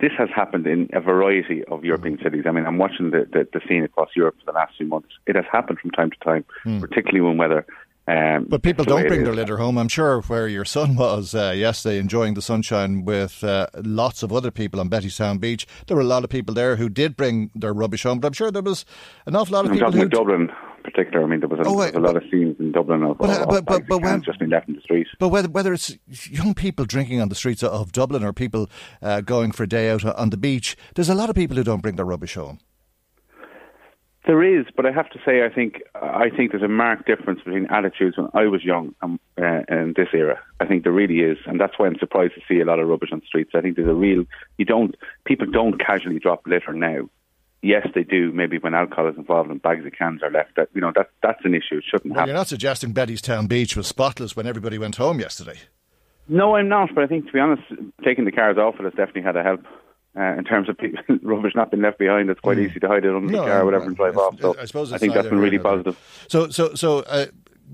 this 0.00 0.12
has 0.16 0.28
happened 0.34 0.66
in 0.66 0.88
a 0.92 1.00
variety 1.00 1.64
of 1.64 1.84
European 1.84 2.18
cities. 2.22 2.44
I 2.46 2.52
mean, 2.52 2.66
I'm 2.66 2.78
watching 2.78 3.10
the, 3.10 3.28
the, 3.32 3.46
the 3.52 3.60
scene 3.68 3.84
across 3.84 4.10
Europe 4.16 4.36
for 4.38 4.50
the 4.50 4.56
last 4.56 4.76
few 4.76 4.86
months. 4.86 5.08
It 5.26 5.36
has 5.36 5.44
happened 5.50 5.78
from 5.80 5.90
time 5.90 6.10
to 6.10 6.18
time, 6.18 6.44
mm. 6.64 6.80
particularly 6.80 7.20
when 7.20 7.36
weather 7.36 7.66
um, 8.08 8.46
but 8.48 8.62
people 8.62 8.84
don't 8.84 9.06
bring 9.06 9.24
their 9.24 9.34
litter 9.34 9.58
home. 9.58 9.76
I'm 9.76 9.88
sure 9.88 10.22
where 10.22 10.48
your 10.48 10.64
son 10.64 10.96
was 10.96 11.34
uh, 11.34 11.52
yesterday 11.54 11.98
enjoying 11.98 12.34
the 12.34 12.42
sunshine 12.42 13.04
with 13.04 13.44
uh, 13.44 13.66
lots 13.74 14.22
of 14.22 14.32
other 14.32 14.50
people 14.50 14.80
on 14.80 14.88
Bettystown 14.88 15.38
Beach, 15.38 15.66
there 15.86 15.96
were 15.96 16.02
a 16.02 16.06
lot 16.06 16.24
of 16.24 16.30
people 16.30 16.54
there 16.54 16.76
who 16.76 16.88
did 16.88 17.16
bring 17.16 17.50
their 17.54 17.74
rubbish 17.74 18.04
home. 18.04 18.18
But 18.18 18.28
I'm 18.28 18.32
sure 18.32 18.50
there 18.50 18.62
was 18.62 18.86
an 19.26 19.36
awful 19.36 19.54
lot 19.54 19.66
of 19.66 19.72
I'm 19.72 19.78
people 19.78 19.92
who. 19.92 20.08
Dublin, 20.08 20.50
particular. 20.84 21.22
I 21.22 21.28
mean, 21.28 21.40
there 21.40 21.48
was 21.48 21.60
a, 21.60 21.68
oh, 21.68 21.76
wait, 21.76 21.94
a 21.94 22.00
lot 22.00 22.16
of 22.16 22.22
scenes 22.30 22.56
in 22.58 22.72
Dublin 22.72 23.02
of, 23.02 23.18
but, 23.18 23.30
uh, 23.30 23.46
but, 23.46 23.64
but, 23.66 23.86
but 23.86 24.02
when, 24.02 24.22
just 24.22 24.38
been 24.38 24.50
left 24.50 24.68
in 24.68 24.74
the 24.74 24.80
street. 24.80 25.06
But 25.18 25.28
whether, 25.28 25.48
whether 25.48 25.74
it's 25.74 25.96
young 26.30 26.54
people 26.54 26.84
drinking 26.86 27.20
on 27.20 27.28
the 27.28 27.34
streets 27.34 27.62
of 27.62 27.92
Dublin 27.92 28.24
or 28.24 28.32
people 28.32 28.70
uh, 29.02 29.20
going 29.20 29.52
for 29.52 29.64
a 29.64 29.68
day 29.68 29.90
out 29.90 30.04
on 30.04 30.30
the 30.30 30.36
beach, 30.36 30.76
there's 30.94 31.08
a 31.08 31.14
lot 31.14 31.28
of 31.28 31.36
people 31.36 31.56
who 31.56 31.64
don't 31.64 31.82
bring 31.82 31.96
their 31.96 32.06
rubbish 32.06 32.34
home. 32.34 32.58
There 34.28 34.42
is, 34.42 34.66
but 34.76 34.84
I 34.84 34.92
have 34.92 35.08
to 35.08 35.18
say, 35.24 35.42
I 35.42 35.48
think 35.48 35.80
I 35.94 36.28
think 36.28 36.50
there's 36.50 36.62
a 36.62 36.68
marked 36.68 37.06
difference 37.06 37.40
between 37.42 37.64
attitudes 37.70 38.18
when 38.18 38.28
I 38.34 38.44
was 38.44 38.62
young 38.62 38.94
and, 39.00 39.18
uh, 39.38 39.62
and 39.68 39.94
this 39.94 40.08
era. 40.12 40.38
I 40.60 40.66
think 40.66 40.82
there 40.82 40.92
really 40.92 41.20
is, 41.20 41.38
and 41.46 41.58
that's 41.58 41.78
why 41.78 41.86
I'm 41.86 41.98
surprised 41.98 42.34
to 42.34 42.42
see 42.46 42.60
a 42.60 42.66
lot 42.66 42.78
of 42.78 42.86
rubbish 42.88 43.08
on 43.10 43.20
the 43.20 43.26
streets. 43.26 43.52
I 43.54 43.62
think 43.62 43.76
there's 43.76 43.88
a 43.88 43.94
real 43.94 44.26
you 44.58 44.66
don't 44.66 44.94
people 45.24 45.46
don't 45.50 45.78
casually 45.80 46.18
drop 46.18 46.46
litter 46.46 46.74
now. 46.74 47.08
Yes, 47.62 47.86
they 47.94 48.04
do. 48.04 48.30
Maybe 48.30 48.58
when 48.58 48.74
alcohol 48.74 49.08
is 49.08 49.16
involved 49.16 49.50
and 49.50 49.62
bags 49.62 49.86
of 49.86 49.92
cans 49.92 50.22
are 50.22 50.30
left, 50.30 50.56
that 50.56 50.68
you 50.74 50.82
know 50.82 50.92
that 50.94 51.08
that's 51.22 51.42
an 51.44 51.54
issue. 51.54 51.78
It 51.78 51.84
shouldn't 51.90 52.12
well, 52.12 52.20
happen. 52.20 52.28
You're 52.28 52.36
not 52.36 52.48
suggesting 52.48 52.92
Bettystown 52.92 53.48
Beach 53.48 53.76
was 53.76 53.86
spotless 53.86 54.36
when 54.36 54.46
everybody 54.46 54.76
went 54.76 54.96
home 54.96 55.20
yesterday. 55.20 55.58
No, 56.28 56.54
I'm 56.54 56.68
not. 56.68 56.90
But 56.94 57.04
I 57.04 57.06
think, 57.06 57.28
to 57.28 57.32
be 57.32 57.40
honest, 57.40 57.62
taking 58.04 58.26
the 58.26 58.32
cars 58.32 58.58
off 58.58 58.74
it 58.78 58.84
has 58.84 58.92
definitely 58.92 59.22
had 59.22 59.36
a 59.36 59.42
help 59.42 59.64
uh, 60.16 60.34
in 60.36 60.44
terms 60.44 60.68
of 60.68 60.78
people, 60.78 61.00
rubbish 61.22 61.54
not 61.54 61.70
being 61.70 61.82
left 61.82 61.98
behind. 61.98 62.30
It's 62.30 62.40
quite 62.40 62.58
mm. 62.58 62.68
easy 62.68 62.80
to 62.80 62.88
hide 62.88 63.04
it 63.04 63.14
under 63.14 63.32
no, 63.32 63.40
the 63.40 63.48
car 63.48 63.62
or 63.62 63.64
whatever 63.64 63.84
and 63.84 63.96
drive 63.96 64.16
off. 64.16 64.40
So 64.40 64.56
I, 64.58 64.64
suppose 64.64 64.92
I 64.92 64.98
think 64.98 65.14
that's 65.14 65.28
been 65.28 65.38
really 65.38 65.58
positive. 65.58 65.98
So, 66.28 66.48
so, 66.50 66.74
so. 66.74 67.00
Uh, 67.00 67.26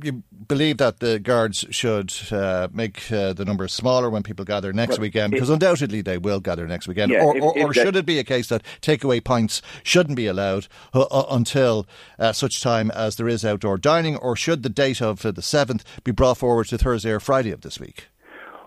you 0.03 0.23
believe 0.49 0.79
that 0.79 1.01
the 1.01 1.19
guards 1.19 1.65
should 1.71 2.13
uh, 2.31 2.69
make 2.73 3.11
uh, 3.13 3.33
the 3.33 3.45
numbers 3.45 3.73
smaller 3.73 4.11
when 4.11 4.23
people 4.23 4.45
gather 4.45 4.73
next 4.73 4.93
well, 4.93 5.03
weekend? 5.03 5.33
Because 5.33 5.51
undoubtedly 5.51 6.03
they 6.03 6.19
will 6.19 6.41
gather 6.41 6.67
next 6.67 6.89
weekend. 6.89 7.13
Yeah, 7.13 7.25
or, 7.25 7.37
if, 7.37 7.43
or, 7.43 7.59
if 7.59 7.65
or 7.67 7.75
should 7.75 7.97
it 7.97 8.07
be 8.07 8.19
a 8.19 8.25
case 8.25 8.49
that 8.49 8.63
takeaway 8.81 9.23
pints 9.23 9.63
shouldn't 9.83 10.17
be 10.17 10.27
allowed 10.27 10.67
uh, 10.93 11.03
uh 11.03 11.27
until 11.31 11.87
uh, 12.19 12.33
such 12.33 12.63
time 12.63 12.91
as 12.91 13.17
there 13.17 13.29
is 13.29 13.45
outdoor 13.45 13.79
dining? 13.79 14.17
Or 14.17 14.37
should 14.37 14.63
the 14.63 14.69
date 14.69 15.01
of 15.01 15.25
uh, 15.25 15.31
the 15.31 15.43
7th 15.43 15.83
be 16.03 16.13
brought 16.13 16.39
forward 16.39 16.67
to 16.69 16.79
Thursday 16.79 17.11
or 17.11 17.21
Friday 17.21 17.51
of 17.51 17.61
this 17.61 17.79
week? 17.79 18.09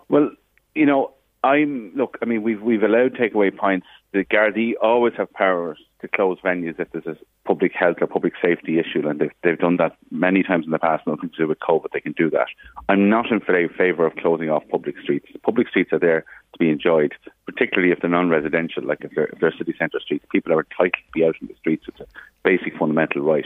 Well, 0.10 0.32
you 0.76 0.86
know, 0.86 1.12
I'm 1.48 1.94
look. 1.96 2.18
I 2.22 2.26
mean, 2.26 2.44
we've 2.44 2.62
we've 2.62 2.84
allowed 2.84 3.14
takeaway 3.14 3.56
points. 3.56 3.88
The 4.12 4.26
Gardaí 4.26 4.74
always 4.82 5.14
have 5.18 5.32
powers 5.32 5.80
to 6.02 6.08
close 6.08 6.38
venues 6.44 6.80
if 6.80 6.92
there's 6.92 7.06
a 7.06 7.18
public 7.46 7.72
health 7.74 7.98
or 8.02 8.08
public 8.08 8.34
safety 8.42 8.80
issue, 8.80 9.08
and 9.08 9.20
they've, 9.20 9.32
they've 9.44 9.58
done 9.58 9.78
that 9.78 9.96
many 10.12 10.44
times 10.44 10.66
in 10.66 10.72
the 10.72 10.80
past. 10.80 11.08
Nothing 11.08 11.30
to 11.30 11.38
do 11.38 11.48
with 11.48 11.60
COVID, 11.60 11.92
they 11.94 12.02
can 12.02 12.12
do 12.12 12.30
that. 12.32 12.48
I'm 12.90 13.10
not 13.10 13.32
in 13.32 13.40
favour 13.40 14.06
of 14.06 14.16
closing 14.18 14.50
off 14.50 14.64
public 14.70 14.96
streets. 15.02 15.28
Public 15.44 15.70
streets 15.70 15.94
are 15.94 16.00
there 16.00 16.22
to 16.54 16.60
be 16.60 16.70
enjoyed, 16.70 17.14
particularly 17.46 17.92
if 17.92 18.02
they're 18.02 18.10
non-residential, 18.10 18.84
like 18.84 19.00
if 19.02 19.12
they're, 19.16 19.28
if 19.28 19.40
they're 19.40 19.58
city 19.58 19.74
centre 19.80 20.00
streets. 20.00 20.26
People 20.32 20.54
are 20.54 20.66
entitled 20.70 20.94
to 20.94 21.12
be 21.14 21.26
out 21.26 21.36
in 21.42 21.48
the 21.48 21.56
streets. 21.56 21.86
It's 21.88 22.02
a 22.02 22.08
basic 22.44 22.78
fundamental 22.78 23.22
right. 23.22 23.46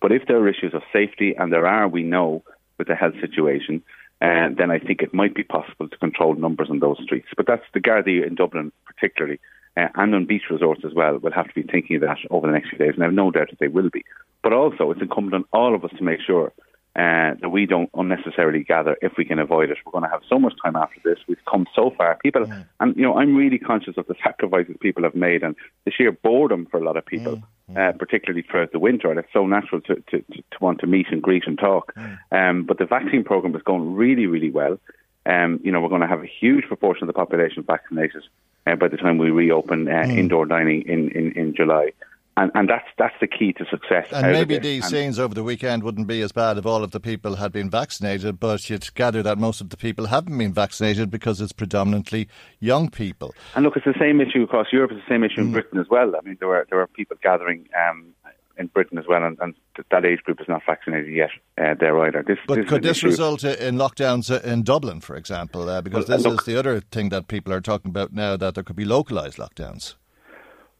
But 0.00 0.12
if 0.12 0.26
there 0.26 0.38
are 0.38 0.48
issues 0.48 0.74
of 0.74 0.82
safety, 0.92 1.34
and 1.36 1.52
there 1.52 1.66
are, 1.66 1.88
we 1.88 2.04
know 2.04 2.44
with 2.78 2.86
the 2.88 2.94
health 2.94 3.14
situation, 3.20 3.82
uh, 4.20 4.48
then 4.56 4.70
I 4.70 4.78
think 4.78 5.02
it 5.02 5.14
might 5.14 5.34
be 5.34 5.42
possible 5.42 5.88
to 5.88 5.96
control 5.96 6.34
numbers 6.34 6.68
on 6.70 6.80
those 6.80 6.98
streets. 7.02 7.28
But 7.36 7.46
that's 7.46 7.64
the 7.72 7.80
Gardaí 7.80 8.26
in 8.26 8.34
Dublin, 8.34 8.72
particularly, 8.86 9.40
uh, 9.76 9.88
and 9.94 10.14
on 10.14 10.26
beach 10.26 10.44
resorts 10.50 10.82
as 10.84 10.92
well, 10.94 11.18
We'll 11.18 11.32
have 11.32 11.48
to 11.48 11.54
be 11.54 11.62
thinking 11.62 11.96
of 11.96 12.02
that 12.02 12.18
over 12.30 12.46
the 12.46 12.52
next 12.52 12.70
few 12.70 12.78
days, 12.78 12.94
and 12.94 13.02
I 13.02 13.06
have 13.06 13.14
no 13.14 13.30
doubt 13.30 13.50
that 13.50 13.58
they 13.60 13.68
will 13.68 13.90
be. 13.90 14.04
But 14.42 14.52
also, 14.52 14.90
it's 14.90 15.00
incumbent 15.00 15.34
on 15.34 15.44
all 15.52 15.74
of 15.74 15.84
us 15.84 15.92
to 15.96 16.04
make 16.04 16.20
sure 16.20 16.52
uh, 16.96 17.34
that 17.40 17.50
we 17.50 17.66
don't 17.66 17.88
unnecessarily 17.94 18.64
gather 18.64 18.96
if 19.00 19.12
we 19.16 19.24
can 19.24 19.38
avoid 19.38 19.70
it. 19.70 19.78
We're 19.84 19.92
going 19.92 20.04
to 20.04 20.10
have 20.10 20.22
so 20.28 20.40
much 20.40 20.54
time 20.62 20.74
after 20.74 21.00
this. 21.04 21.18
We've 21.28 21.44
come 21.48 21.66
so 21.74 21.94
far. 21.96 22.18
People, 22.22 22.46
mm. 22.46 22.66
and 22.80 22.96
you 22.96 23.02
know, 23.02 23.16
I'm 23.16 23.36
really 23.36 23.58
conscious 23.58 23.96
of 23.96 24.06
the 24.08 24.16
sacrifices 24.22 24.76
people 24.80 25.04
have 25.04 25.14
made 25.14 25.44
and 25.44 25.54
the 25.84 25.92
sheer 25.92 26.10
boredom 26.10 26.66
for 26.66 26.78
a 26.78 26.84
lot 26.84 26.96
of 26.96 27.06
people. 27.06 27.36
Mm. 27.36 27.42
Uh, 27.76 27.92
particularly 27.92 28.42
throughout 28.42 28.72
the 28.72 28.80
winter, 28.80 29.10
and 29.10 29.20
it's 29.20 29.32
so 29.32 29.46
natural 29.46 29.80
to, 29.82 29.94
to, 30.10 30.18
to, 30.22 30.42
want 30.60 30.80
to 30.80 30.88
meet 30.88 31.06
and 31.12 31.22
greet 31.22 31.46
and 31.46 31.56
talk. 31.56 31.94
Mm. 31.94 32.18
Um, 32.32 32.64
but 32.64 32.78
the 32.78 32.84
vaccine 32.84 33.22
program 33.22 33.54
is 33.54 33.62
going 33.62 33.94
really, 33.94 34.26
really 34.26 34.50
well. 34.50 34.76
Um, 35.24 35.60
you 35.62 35.70
know, 35.70 35.80
we're 35.80 35.88
going 35.88 36.00
to 36.00 36.08
have 36.08 36.24
a 36.24 36.26
huge 36.26 36.64
proportion 36.64 37.04
of 37.04 37.06
the 37.06 37.12
population 37.12 37.62
vaccinated 37.62 38.24
uh, 38.66 38.74
by 38.74 38.88
the 38.88 38.96
time 38.96 39.18
we 39.18 39.30
reopen 39.30 39.86
uh, 39.86 40.02
mm. 40.02 40.18
indoor 40.18 40.46
dining 40.46 40.82
in, 40.82 41.10
in, 41.10 41.30
in 41.32 41.54
July. 41.54 41.92
And, 42.36 42.50
and 42.54 42.68
that's 42.68 42.86
that's 42.96 43.14
the 43.20 43.26
key 43.26 43.52
to 43.54 43.66
success. 43.70 44.06
And 44.12 44.32
maybe 44.32 44.58
these 44.58 44.84
and 44.84 44.90
scenes 44.90 45.18
over 45.18 45.34
the 45.34 45.42
weekend 45.42 45.82
wouldn't 45.82 46.06
be 46.06 46.22
as 46.22 46.32
bad 46.32 46.56
if 46.58 46.64
all 46.64 46.82
of 46.82 46.92
the 46.92 47.00
people 47.00 47.36
had 47.36 47.52
been 47.52 47.68
vaccinated, 47.68 48.40
but 48.40 48.70
you'd 48.70 48.94
gather 48.94 49.22
that 49.22 49.36
most 49.36 49.60
of 49.60 49.68
the 49.70 49.76
people 49.76 50.06
haven't 50.06 50.38
been 50.38 50.52
vaccinated 50.52 51.10
because 51.10 51.40
it's 51.40 51.52
predominantly 51.52 52.28
young 52.60 52.88
people. 52.88 53.34
And 53.54 53.64
look, 53.64 53.76
it's 53.76 53.84
the 53.84 53.98
same 53.98 54.20
issue 54.20 54.42
across 54.42 54.68
Europe. 54.72 54.92
It's 54.92 55.00
the 55.06 55.12
same 55.12 55.24
issue 55.24 55.40
in 55.40 55.48
mm. 55.48 55.52
Britain 55.52 55.78
as 55.78 55.88
well. 55.90 56.14
I 56.16 56.20
mean, 56.24 56.36
there 56.38 56.48
were 56.48 56.66
there 56.70 56.78
were 56.78 56.86
people 56.86 57.16
gathering 57.20 57.68
um, 57.76 58.14
in 58.60 58.66
Britain 58.68 58.98
as 58.98 59.06
well, 59.08 59.24
and, 59.24 59.38
and, 59.40 59.54
that 59.90 60.04
age 60.04 60.22
group 60.24 60.38
is 60.40 60.46
not 60.46 60.60
vaccinated 60.66 61.12
yet 61.12 61.30
uh, 61.56 61.74
there 61.80 61.98
either. 62.04 62.22
This, 62.22 62.36
but 62.46 62.56
this 62.56 62.68
could 62.68 62.82
this 62.82 62.98
issue. 62.98 63.06
result 63.06 63.42
in 63.44 63.76
lockdowns 63.76 64.30
in 64.42 64.62
Dublin, 64.62 65.00
for 65.00 65.16
example? 65.16 65.68
Uh, 65.70 65.80
because 65.80 66.06
well, 66.06 66.18
this 66.18 66.26
look, 66.26 66.40
is 66.40 66.46
the 66.46 66.58
other 66.58 66.80
thing 66.80 67.08
that 67.08 67.28
people 67.28 67.52
are 67.52 67.62
talking 67.62 67.88
about 67.88 68.12
now 68.12 68.36
that 68.36 68.54
there 68.54 68.62
could 68.62 68.76
be 68.76 68.84
localised 68.84 69.38
lockdowns. 69.38 69.94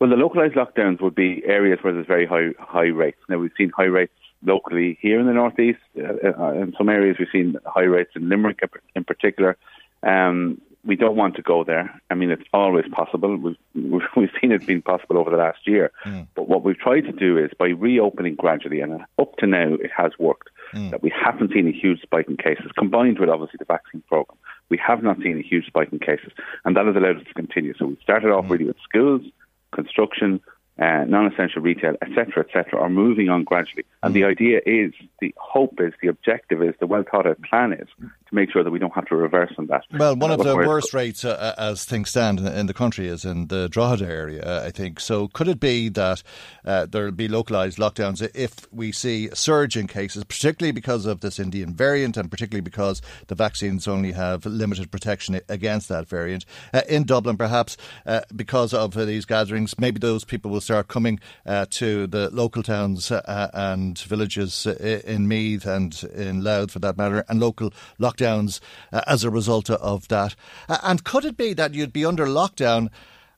Well, 0.01 0.09
the 0.09 0.17
localised 0.17 0.55
lockdowns 0.55 1.03
would 1.03 1.15
be 1.15 1.43
areas 1.45 1.79
where 1.83 1.93
there's 1.93 2.07
very 2.07 2.27
high 2.27 2.55
high 2.59 2.89
rates. 2.89 3.19
Now 3.29 3.39
we've 3.39 3.53
seen 3.57 3.71
high 3.77 3.85
rates 3.85 4.15
locally 4.43 4.99
here 5.01 5.21
in 5.21 5.27
the 5.27 5.35
northeast. 5.35 5.81
Uh, 5.97 6.31
uh, 6.39 6.53
in 6.53 6.73
some 6.79 6.89
areas, 6.89 7.17
we've 7.19 7.29
seen 7.31 7.57
high 7.67 7.83
rates 7.83 8.13
in 8.17 8.29
Limerick, 8.29 8.61
in 8.97 9.05
particular. 9.05 9.59
Um, 10.03 10.61
we 10.83 10.97
don't 10.97 11.17
want 11.17 11.37
to 11.37 11.43
go 11.43 11.63
there. 11.63 12.01
I 12.09 12.15
mean, 12.15 12.31
it's 12.31 12.49
always 12.55 12.87
possible. 12.91 13.37
We've 13.37 13.57
we've 14.17 14.31
seen 14.41 14.53
it 14.53 14.67
being 14.67 14.81
possible 14.81 15.19
over 15.19 15.31
the 15.31 15.37
last 15.37 15.67
year. 15.67 15.93
Mm. 16.07 16.27
But 16.35 16.49
what 16.49 16.65
we've 16.65 16.79
tried 16.79 17.03
to 17.03 17.13
do 17.13 17.37
is 17.37 17.51
by 17.59 17.69
reopening 17.69 18.37
gradually, 18.37 18.81
and 18.81 19.03
up 19.19 19.37
to 19.37 19.47
now 19.47 19.75
it 19.75 19.91
has 19.95 20.13
worked. 20.19 20.49
Mm. 20.73 20.93
That 20.93 21.03
we 21.03 21.13
haven't 21.13 21.53
seen 21.53 21.69
a 21.69 21.73
huge 21.73 22.01
spike 22.01 22.29
in 22.29 22.39
cases, 22.39 22.71
combined 22.79 23.19
with 23.19 23.29
obviously 23.29 23.59
the 23.59 23.65
vaccine 23.67 24.03
program. 24.09 24.39
We 24.71 24.79
have 24.79 25.03
not 25.03 25.19
seen 25.21 25.37
a 25.37 25.43
huge 25.43 25.67
spike 25.67 25.93
in 25.93 25.99
cases, 25.99 26.33
and 26.65 26.77
that 26.77 26.87
has 26.87 26.97
allowed 26.97 27.19
us 27.19 27.27
to 27.27 27.35
continue. 27.35 27.75
So 27.77 27.87
we 27.87 27.99
started 28.03 28.31
off 28.31 28.47
mm. 28.47 28.51
really 28.51 28.65
with 28.65 28.77
schools, 28.83 29.23
construction, 29.75 30.41
uh, 30.81 31.05
non-essential 31.07 31.61
retail, 31.61 31.95
etc., 32.03 32.45
etc., 32.45 32.81
are 32.81 32.89
moving 32.89 33.29
on 33.29 33.45
gradually. 33.45 33.85
And 34.03 34.15
the 34.15 34.23
mm. 34.23 34.31
idea 34.31 34.61
is, 34.65 34.93
the 35.21 35.35
hope 35.37 35.79
is, 35.79 35.93
the 36.01 36.09
objective 36.09 36.63
is, 36.63 36.75
the 36.81 36.87
well 36.87 37.05
thought 37.11 37.27
out 37.27 37.41
plan 37.43 37.73
is 37.73 37.89
to 37.99 38.35
make 38.35 38.51
sure 38.51 38.65
that 38.65 38.71
we 38.71 38.79
don't 38.79 38.95
have 38.95 39.07
to 39.07 39.17
reverse 39.17 39.53
on 39.59 39.67
that. 39.67 39.85
Well, 39.93 40.17
one 40.17 40.31
of 40.31 40.43
the 40.43 40.57
worst 40.57 40.95
rates 40.95 41.25
uh, 41.25 41.55
uh, 41.59 41.61
as 41.61 41.85
things 41.85 42.11
stand 42.11 42.41
in 42.41 42.67
the 42.67 42.73
country 42.73 43.09
is 43.09 43.25
in 43.25 43.49
the 43.49 43.69
Drogheda 43.69 44.07
area, 44.07 44.43
uh, 44.43 44.65
I 44.67 44.71
think. 44.71 45.01
So 45.01 45.29
could 45.29 45.49
it 45.49 45.61
be 45.61 45.89
that 45.91 46.23
uh, 46.65 46.87
there'll 46.87 47.13
be 47.13 47.29
localised 47.29 47.77
lockdowns 47.77 48.27
if 48.35 48.73
we 48.73 48.93
see 48.93 49.29
a 49.29 49.37
surge 49.37 49.77
in 49.77 49.87
cases, 49.87 50.25
particularly 50.25 50.73
because 50.73 51.07
of 51.07 51.21
this 51.21 51.39
Indian 51.39 51.75
variant 51.75 52.17
and 52.17 52.31
particularly 52.31 52.63
because 52.63 53.03
the 53.27 53.35
vaccines 53.35 53.87
only 53.87 54.13
have 54.13 54.47
limited 54.47 54.91
protection 54.91 55.41
against 55.49 55.89
that 55.89 56.09
variant? 56.09 56.47
Uh, 56.73 56.83
in 56.89 57.05
Dublin, 57.05 57.37
perhaps 57.37 57.77
uh, 58.07 58.21
because 58.35 58.73
of 58.73 58.95
these 58.95 59.27
gatherings, 59.27 59.79
maybe 59.79 59.99
those 59.99 60.25
people 60.25 60.51
will 60.51 60.61
start 60.71 60.87
coming 60.87 61.19
to 61.71 62.07
the 62.07 62.31
local 62.31 62.63
towns 62.63 63.11
and 63.11 63.99
villages 63.99 64.67
in 64.67 65.27
Meath 65.27 65.67
and 65.67 66.05
in 66.15 66.45
Louth, 66.45 66.71
for 66.71 66.79
that 66.79 66.97
matter, 66.97 67.25
and 67.29 67.41
local 67.41 67.73
lockdowns 67.99 68.61
uh, 68.93 69.01
as 69.09 69.25
a 69.25 69.31
result 69.31 69.69
of 69.69 70.07
that? 70.09 70.37
Uh, 70.69 70.79
and 70.85 71.03
could 71.03 71.25
it 71.25 71.37
be 71.37 71.55
that 71.55 71.75
you'd 71.75 71.93
be 71.93 72.05
under 72.05 72.25
lockdown 72.27 72.89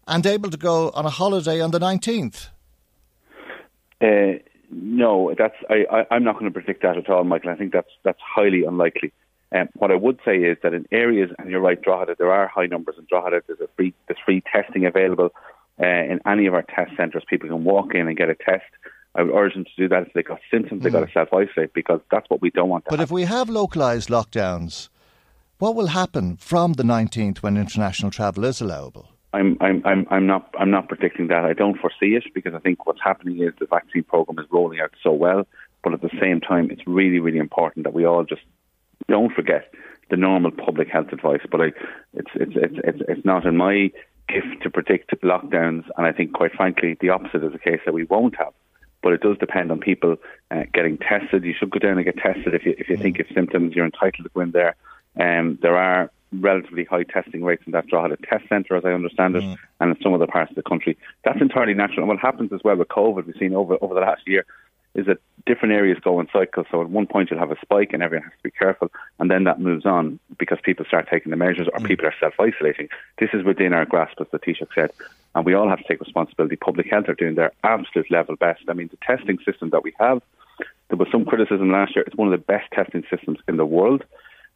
and 0.06 0.26
able 0.26 0.50
to 0.50 0.58
go 0.58 0.90
on 0.90 1.06
a 1.06 1.10
holiday 1.10 1.58
on 1.60 1.70
the 1.70 1.78
19th? 1.78 2.48
Uh, 4.02 4.38
no, 4.70 5.34
that's 5.38 5.56
I, 5.70 6.04
am 6.10 6.24
not 6.24 6.34
going 6.38 6.52
to 6.52 6.60
predict 6.60 6.82
that 6.82 6.98
at 6.98 7.08
all, 7.08 7.24
Michael. 7.24 7.50
I 7.50 7.56
think 7.56 7.72
that's 7.72 7.90
that's 8.02 8.20
highly 8.20 8.64
unlikely. 8.64 9.12
Um, 9.52 9.68
what 9.74 9.90
I 9.90 9.96
would 9.96 10.18
say 10.24 10.36
is 10.38 10.56
that 10.62 10.74
in 10.74 10.86
areas, 10.90 11.30
and 11.38 11.50
you're 11.50 11.60
right, 11.60 11.80
Drogheda, 11.80 12.16
there 12.18 12.32
are 12.32 12.48
high 12.48 12.66
numbers 12.66 12.96
in 12.98 13.06
Drogheda. 13.08 13.42
There's 13.46 13.60
a 13.60 13.68
free 13.76 13.94
there's 14.06 14.18
free 14.24 14.42
testing 14.52 14.86
available 14.86 15.30
uh, 15.81 15.87
in 15.87 16.21
any 16.26 16.47
of 16.47 16.55
our 16.55 16.62
test 16.62 16.97
centres. 16.97 17.25
People 17.29 17.49
can 17.49 17.64
walk 17.64 17.95
in 17.95 18.09
and 18.09 18.17
get 18.17 18.29
a 18.29 18.35
test. 18.35 18.64
I 19.14 19.23
would 19.23 19.35
urge 19.35 19.55
them 19.55 19.64
to 19.64 19.71
do 19.76 19.88
that 19.88 20.07
if 20.07 20.12
they've 20.14 20.25
got 20.25 20.41
symptoms, 20.50 20.81
mm. 20.81 20.85
they've 20.85 20.93
got 20.93 21.00
to 21.00 21.07
hmm. 21.07 21.12
self 21.12 21.29
isolate 21.33 21.75
because 21.75 22.00
that's 22.11 22.29
what 22.31 22.41
we 22.41 22.50
don't 22.50 22.71
want 22.71 22.85
But 22.85 22.93
happen. 22.93 23.02
if 23.02 23.11
we 23.11 23.25
have 23.25 23.50
localised 23.50 24.09
lockdowns, 24.09 24.88
what 25.59 25.75
will 25.75 25.88
happen 25.88 26.37
from 26.37 26.73
the 26.75 26.83
19th 26.83 27.38
when 27.38 27.57
international 27.57 28.11
travel 28.11 28.45
is 28.45 28.61
allowable? 28.61 29.09
I'm, 29.35 29.57
I'm, 29.61 29.83
I'm, 29.85 30.07
I'm 30.11 30.26
not, 30.26 30.55
I'm 30.59 30.71
not 30.71 30.88
predicting 30.88 31.29
that. 31.29 31.45
I 31.45 31.52
don't 31.52 31.79
foresee 31.79 32.17
it 32.17 32.25
because 32.35 32.55
I 32.55 32.59
think 32.59 32.87
what's 32.87 33.00
happening 33.02 33.43
is 33.43 33.52
the 33.59 33.67
vaccine 33.67 34.02
program 34.02 34.38
is 34.38 34.50
rolling 34.50 34.81
out 34.81 34.93
so 35.02 35.12
well. 35.12 35.47
But 35.83 35.95
at 35.95 36.02
the 36.02 36.11
same 36.21 36.41
time, 36.41 36.71
it's 36.71 36.83
really, 36.87 37.19
really 37.19 37.38
important 37.38 37.85
that 37.85 37.95
we 37.95 38.05
all 38.05 38.25
just 38.25 38.43
don't 39.09 39.33
forget 39.33 39.73
the 40.11 40.17
normal 40.17 40.50
public 40.50 40.88
health 40.88 41.09
advice. 41.12 41.41
But 41.50 41.61
I, 41.61 41.67
it's, 42.14 42.31
it's, 42.35 42.52
it's, 42.55 42.79
it's, 42.85 42.99
it's 43.09 43.25
not 43.25 43.47
in 43.47 43.57
my 43.57 43.91
gift 44.32 44.62
to 44.62 44.70
predict 44.70 45.10
lockdowns, 45.22 45.84
and 45.96 46.06
I 46.06 46.12
think, 46.12 46.32
quite 46.32 46.52
frankly, 46.52 46.96
the 47.00 47.10
opposite 47.10 47.44
is 47.44 47.52
the 47.52 47.58
case 47.58 47.80
that 47.84 47.94
we 47.94 48.04
won't 48.04 48.36
have 48.36 48.52
but 49.02 49.12
it 49.12 49.20
does 49.20 49.36
depend 49.38 49.70
on 49.70 49.80
people 49.80 50.16
uh, 50.50 50.62
getting 50.72 50.96
tested. 50.96 51.44
You 51.44 51.54
should 51.58 51.70
go 51.70 51.78
down 51.78 51.98
and 51.98 52.04
get 52.04 52.16
tested 52.16 52.54
if 52.54 52.64
you 52.64 52.74
if 52.78 52.88
you 52.88 52.96
think 52.96 53.18
of 53.18 53.26
symptoms. 53.34 53.74
You're 53.74 53.84
entitled 53.84 54.24
to 54.24 54.30
go 54.32 54.40
in 54.40 54.52
there. 54.52 54.76
Um, 55.20 55.58
there 55.60 55.76
are 55.76 56.10
relatively 56.32 56.84
high 56.84 57.02
testing 57.02 57.44
rates 57.44 57.64
in 57.66 57.72
that 57.72 57.86
Drogheda 57.88 58.16
test 58.28 58.48
centre, 58.48 58.76
as 58.76 58.84
I 58.86 58.92
understand 58.92 59.36
it, 59.36 59.42
mm. 59.42 59.58
and 59.80 59.94
in 59.94 60.02
some 60.02 60.14
other 60.14 60.26
parts 60.26 60.50
of 60.50 60.56
the 60.56 60.62
country. 60.62 60.96
That's 61.24 61.40
entirely 61.40 61.74
natural. 61.74 61.98
And 61.98 62.08
what 62.08 62.18
happens 62.18 62.52
as 62.52 62.60
well 62.64 62.76
with 62.76 62.88
COVID, 62.88 63.26
we've 63.26 63.36
seen 63.38 63.54
over 63.54 63.76
over 63.82 63.94
the 63.94 64.00
last 64.00 64.22
year, 64.26 64.46
is 64.94 65.06
that 65.06 65.18
different 65.46 65.75
areas 65.75 65.99
go 66.02 66.20
in 66.20 66.28
cycles. 66.32 66.66
So 66.70 66.82
at 66.82 66.90
one 66.90 67.06
point 67.06 67.30
you'll 67.30 67.40
have 67.40 67.50
a 67.50 67.61
spike 67.61 67.92
and 67.92 68.02
everyone 68.02 68.25
has 68.25 68.32
to 68.38 68.42
be 68.42 68.50
careful, 68.50 68.90
and 69.18 69.30
then 69.30 69.44
that 69.44 69.61
moves 69.61 69.87
on 69.87 70.18
because 70.38 70.58
people 70.62 70.84
start 70.84 71.08
taking 71.11 71.30
the 71.30 71.37
measures 71.37 71.68
or 71.72 71.80
mm. 71.80 71.87
people 71.87 72.06
are 72.06 72.14
self 72.20 72.34
isolating. 72.38 72.88
This 73.18 73.30
is 73.32 73.44
within 73.44 73.72
our 73.72 73.84
grasp, 73.84 74.20
as 74.20 74.26
the 74.30 74.38
Taoiseach 74.38 74.75
said, 74.75 74.90
and 75.34 75.44
we 75.44 75.54
all 75.54 75.68
have 75.68 75.78
to 75.78 75.84
take 75.88 76.00
responsibility. 76.00 76.56
Public 76.56 76.90
health 76.90 77.08
are 77.08 77.14
doing 77.14 77.34
their 77.34 77.52
absolute 77.64 78.11
level 78.11 78.37
best. 78.37 78.62
I 78.68 78.75
mean, 78.75 78.88
the 78.88 78.99
testing 79.04 79.38
system 79.44 79.70
that 79.70 79.82
we 79.82 79.94
have, 79.99 80.22
there 80.88 80.99
was 80.99 81.08
some 81.11 81.25
criticism 81.25 81.70
last 81.70 81.96
year. 81.96 82.04
It's 82.06 82.16
one 82.16 82.32
of 82.32 82.38
the 82.38 82.44
best 82.44 82.70
testing 82.72 83.04
systems 83.11 83.38
in 83.49 83.56
the 83.56 83.66
world. 83.66 84.04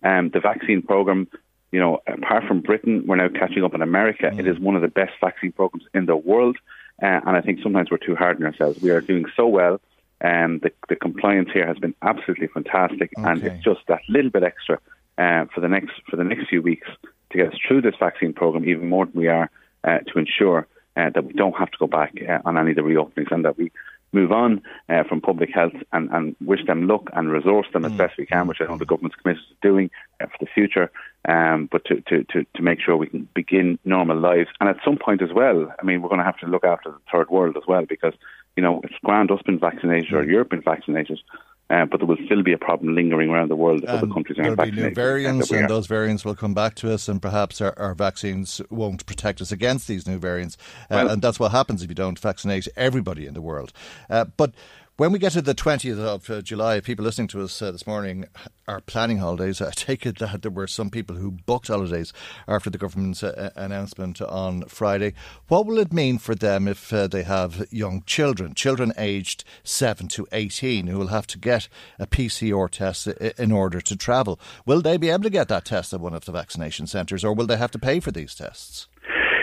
Um, 0.03 0.29
the 0.29 0.41
vaccine 0.41 0.83
program, 0.83 1.27
you 1.73 1.81
know, 1.81 2.01
apart 2.07 2.45
from 2.47 2.61
Britain, 2.61 3.05
we're 3.07 3.17
now 3.17 3.29
catching 3.29 3.65
up 3.65 3.75
in 3.75 3.81
America. 3.81 4.31
Mm. 4.31 4.41
It 4.41 4.47
is 4.47 4.59
one 4.59 4.77
of 4.77 4.83
the 4.83 4.89
best 4.89 5.15
vaccine 5.21 5.53
programs 5.53 5.87
in 5.95 6.05
the 6.05 6.17
world, 6.17 6.59
uh, 7.03 7.21
and 7.27 7.37
I 7.37 7.41
think 7.41 7.61
sometimes 7.63 7.91
we're 7.91 7.97
too 7.97 8.15
hard 8.15 8.37
on 8.37 8.45
ourselves. 8.45 8.83
We 8.83 8.91
are 8.91 9.01
doing 9.01 9.25
so 9.35 9.47
well 9.47 9.81
um, 10.23 10.61
the, 10.61 10.73
the 10.89 10.97
compliance 10.97 11.51
here 11.53 11.67
has 11.67 11.79
been 11.79 11.95
absolutely 12.03 12.49
fantastic, 12.49 13.11
okay. 13.19 13.29
and 13.29 13.43
it's 13.45 13.63
just 13.63 13.81
that 13.89 14.01
little 14.09 14.31
bit 14.31 14.43
extra 14.43 14.79
uh, 15.19 15.45
for 15.55 15.61
the 15.61 15.69
next 15.69 15.93
for 16.09 16.17
the 16.17 16.25
next 16.25 16.49
few 16.49 16.63
weeks 16.63 16.89
to 17.31 17.39
get 17.39 17.49
us 17.49 17.59
through 17.67 17.83
this 17.83 17.95
vaccine 17.99 18.33
program 18.33 18.65
even 18.69 18.89
more 18.89 19.07
than 19.07 19.15
we 19.15 19.29
are 19.29 19.51
uh, 19.85 19.99
to 19.99 20.19
ensure 20.19 20.67
uh, 20.97 21.11
that 21.11 21.25
we 21.25 21.33
don't 21.33 21.57
have 21.57 21.71
to 21.71 21.79
go 21.79 21.87
back 21.87 22.15
uh, 22.29 22.39
on 22.45 22.57
any 22.57 22.71
of 22.71 22.77
the 22.77 22.83
reopenings 22.83 23.31
and 23.31 23.45
that 23.45 23.59
we 23.59 23.71
move 24.13 24.33
on 24.33 24.63
uh, 24.89 25.03
from 25.05 25.21
public 25.21 25.51
health 25.53 25.75
and, 25.93 26.09
and 26.11 26.37
wish 26.45 26.65
them 26.67 26.87
luck 26.87 27.11
and 27.13 27.31
resource 27.31 27.67
them 27.73 27.85
as 27.85 27.93
mm. 27.93 27.99
best 27.99 28.17
we 28.17 28.25
can, 28.25 28.47
which 28.47 28.59
I 28.61 28.65
know 28.65 28.79
the 28.79 28.87
government's 28.87 29.17
committed 29.17 29.43
to 29.49 29.69
doing 29.69 29.91
uh, 30.21 30.27
for 30.27 30.39
the 30.41 30.51
future. 30.55 30.91
Um, 31.29 31.69
but 31.71 31.85
to, 31.87 32.01
to, 32.03 32.25
to, 32.33 32.47
to 32.55 32.63
make 32.63 32.81
sure 32.81 32.97
we 32.97 33.09
can 33.09 33.29
begin 33.35 33.79
normal 33.85 34.17
lives. 34.17 34.49
And 34.61 34.69
at 34.69 34.77
some 34.85 34.97
point 34.97 35.23
as 35.23 35.33
well, 35.35 35.75
I 35.81 35.85
mean, 35.85 36.01
we're 36.01 36.09
going 36.09 36.21
to 36.21 36.25
have 36.25 36.39
to 36.39 36.47
look 36.47 36.65
after 36.65 36.91
the 36.93 37.01
third 37.13 37.31
world 37.31 37.57
as 37.57 37.65
well 37.67 37.85
because, 37.85 38.15
you 38.57 38.63
know, 38.63 38.81
it's 38.83 38.95
grand 39.05 39.31
us 39.31 39.43
been 39.43 39.59
vaccinated 39.59 40.13
or 40.13 40.25
Europe 40.25 40.51
been 40.51 40.63
vaccinated. 40.63 41.21
Uh, 41.69 41.85
but 41.85 41.99
there 41.99 42.07
will 42.07 42.17
still 42.27 42.45
be 42.45 42.53
a 42.53 42.59
problem 42.59 42.95
lingering 42.95 43.29
around 43.29 43.51
the 43.51 43.57
world 43.57 43.83
if 43.83 43.89
other 43.89 44.07
countries 44.07 44.39
aren't 44.39 44.57
vaccinated. 44.57 44.77
There'll 44.77 44.83
be 44.83 44.89
new 44.91 44.95
variants, 44.95 45.51
and 45.51 45.69
those 45.69 45.89
variants 45.89 46.25
will 46.25 46.37
come 46.37 46.55
back 46.55 46.77
to 46.77 46.93
us, 46.93 47.09
and 47.09 47.21
perhaps 47.21 47.61
our, 47.61 47.77
our 47.77 47.93
vaccines 47.93 48.63
won't 48.71 49.05
protect 49.05 49.41
us 49.41 49.51
against 49.51 49.89
these 49.89 50.07
new 50.07 50.19
variants. 50.19 50.57
Uh, 50.83 50.95
well, 50.95 51.09
and 51.11 51.23
that's 51.23 51.41
what 51.41 51.51
happens 51.51 51.83
if 51.83 51.89
you 51.89 51.97
don't 51.97 52.21
vaccinate 52.21 52.69
everybody 52.77 53.27
in 53.27 53.35
the 53.35 53.43
world. 53.43 53.73
Uh, 54.09 54.27
but 54.37 54.55
when 54.97 55.13
we 55.13 55.19
get 55.19 55.33
to 55.33 55.43
the 55.43 55.55
20th 55.55 55.99
of 55.99 56.31
uh, 56.31 56.41
July, 56.41 56.81
people 56.81 57.05
listening 57.05 57.29
to 57.29 57.43
us 57.43 57.61
uh, 57.61 57.71
this 57.71 57.87
morning 57.87 58.25
are 58.67 58.81
planning 58.81 59.19
holidays. 59.19 59.61
I 59.61 59.71
take 59.75 60.07
it 60.07 60.19
that 60.19 60.41
there 60.41 60.51
were 60.51 60.67
some 60.67 60.89
people 60.89 61.17
who 61.17 61.33
booked 61.33 61.69
holidays 61.69 62.15
after 62.49 62.71
the 62.71 62.79
government's 62.79 63.23
uh, 63.23 63.51
announcement 63.57 64.23
on 64.23 64.63
Friday. 64.63 65.13
What 65.49 65.67
will 65.67 65.79
it 65.79 65.93
mean 65.93 66.19
for 66.19 66.35
them 66.35 66.67
if 66.67 66.93
uh, 66.93 67.09
they 67.09 67.25
have 67.25 67.67
young 67.71 68.05
children, 68.07 68.55
children 68.55 68.93
aged 68.97 69.45
7 69.65 70.09
to 70.09 70.27
18, 70.33 70.87
who 70.87 70.99
will 70.99 71.09
have 71.09 71.27
to 71.29 71.39
get 71.39 71.69
a 71.99 72.07
PCR 72.07 72.71
test 72.71 73.07
in 73.07 73.53
order 73.53 73.83
to 73.83 73.97
travel? 73.97 74.41
Will 74.65 74.81
they 74.81 74.97
be 74.97 75.11
able 75.11 75.25
to 75.25 75.31
get 75.31 75.49
that 75.49 75.67
test 75.67 75.93
at 75.93 76.01
one 76.01 76.15
of 76.15 76.25
the 76.25 76.33
vaccination 76.33 76.87
centres, 76.87 77.23
or 77.23 77.35
will 77.35 77.47
they 77.47 77.59
have 77.59 77.71
to 77.73 77.79
pay 77.79 78.01
for 78.01 78.13
these 78.13 78.35
tests? 78.35 78.89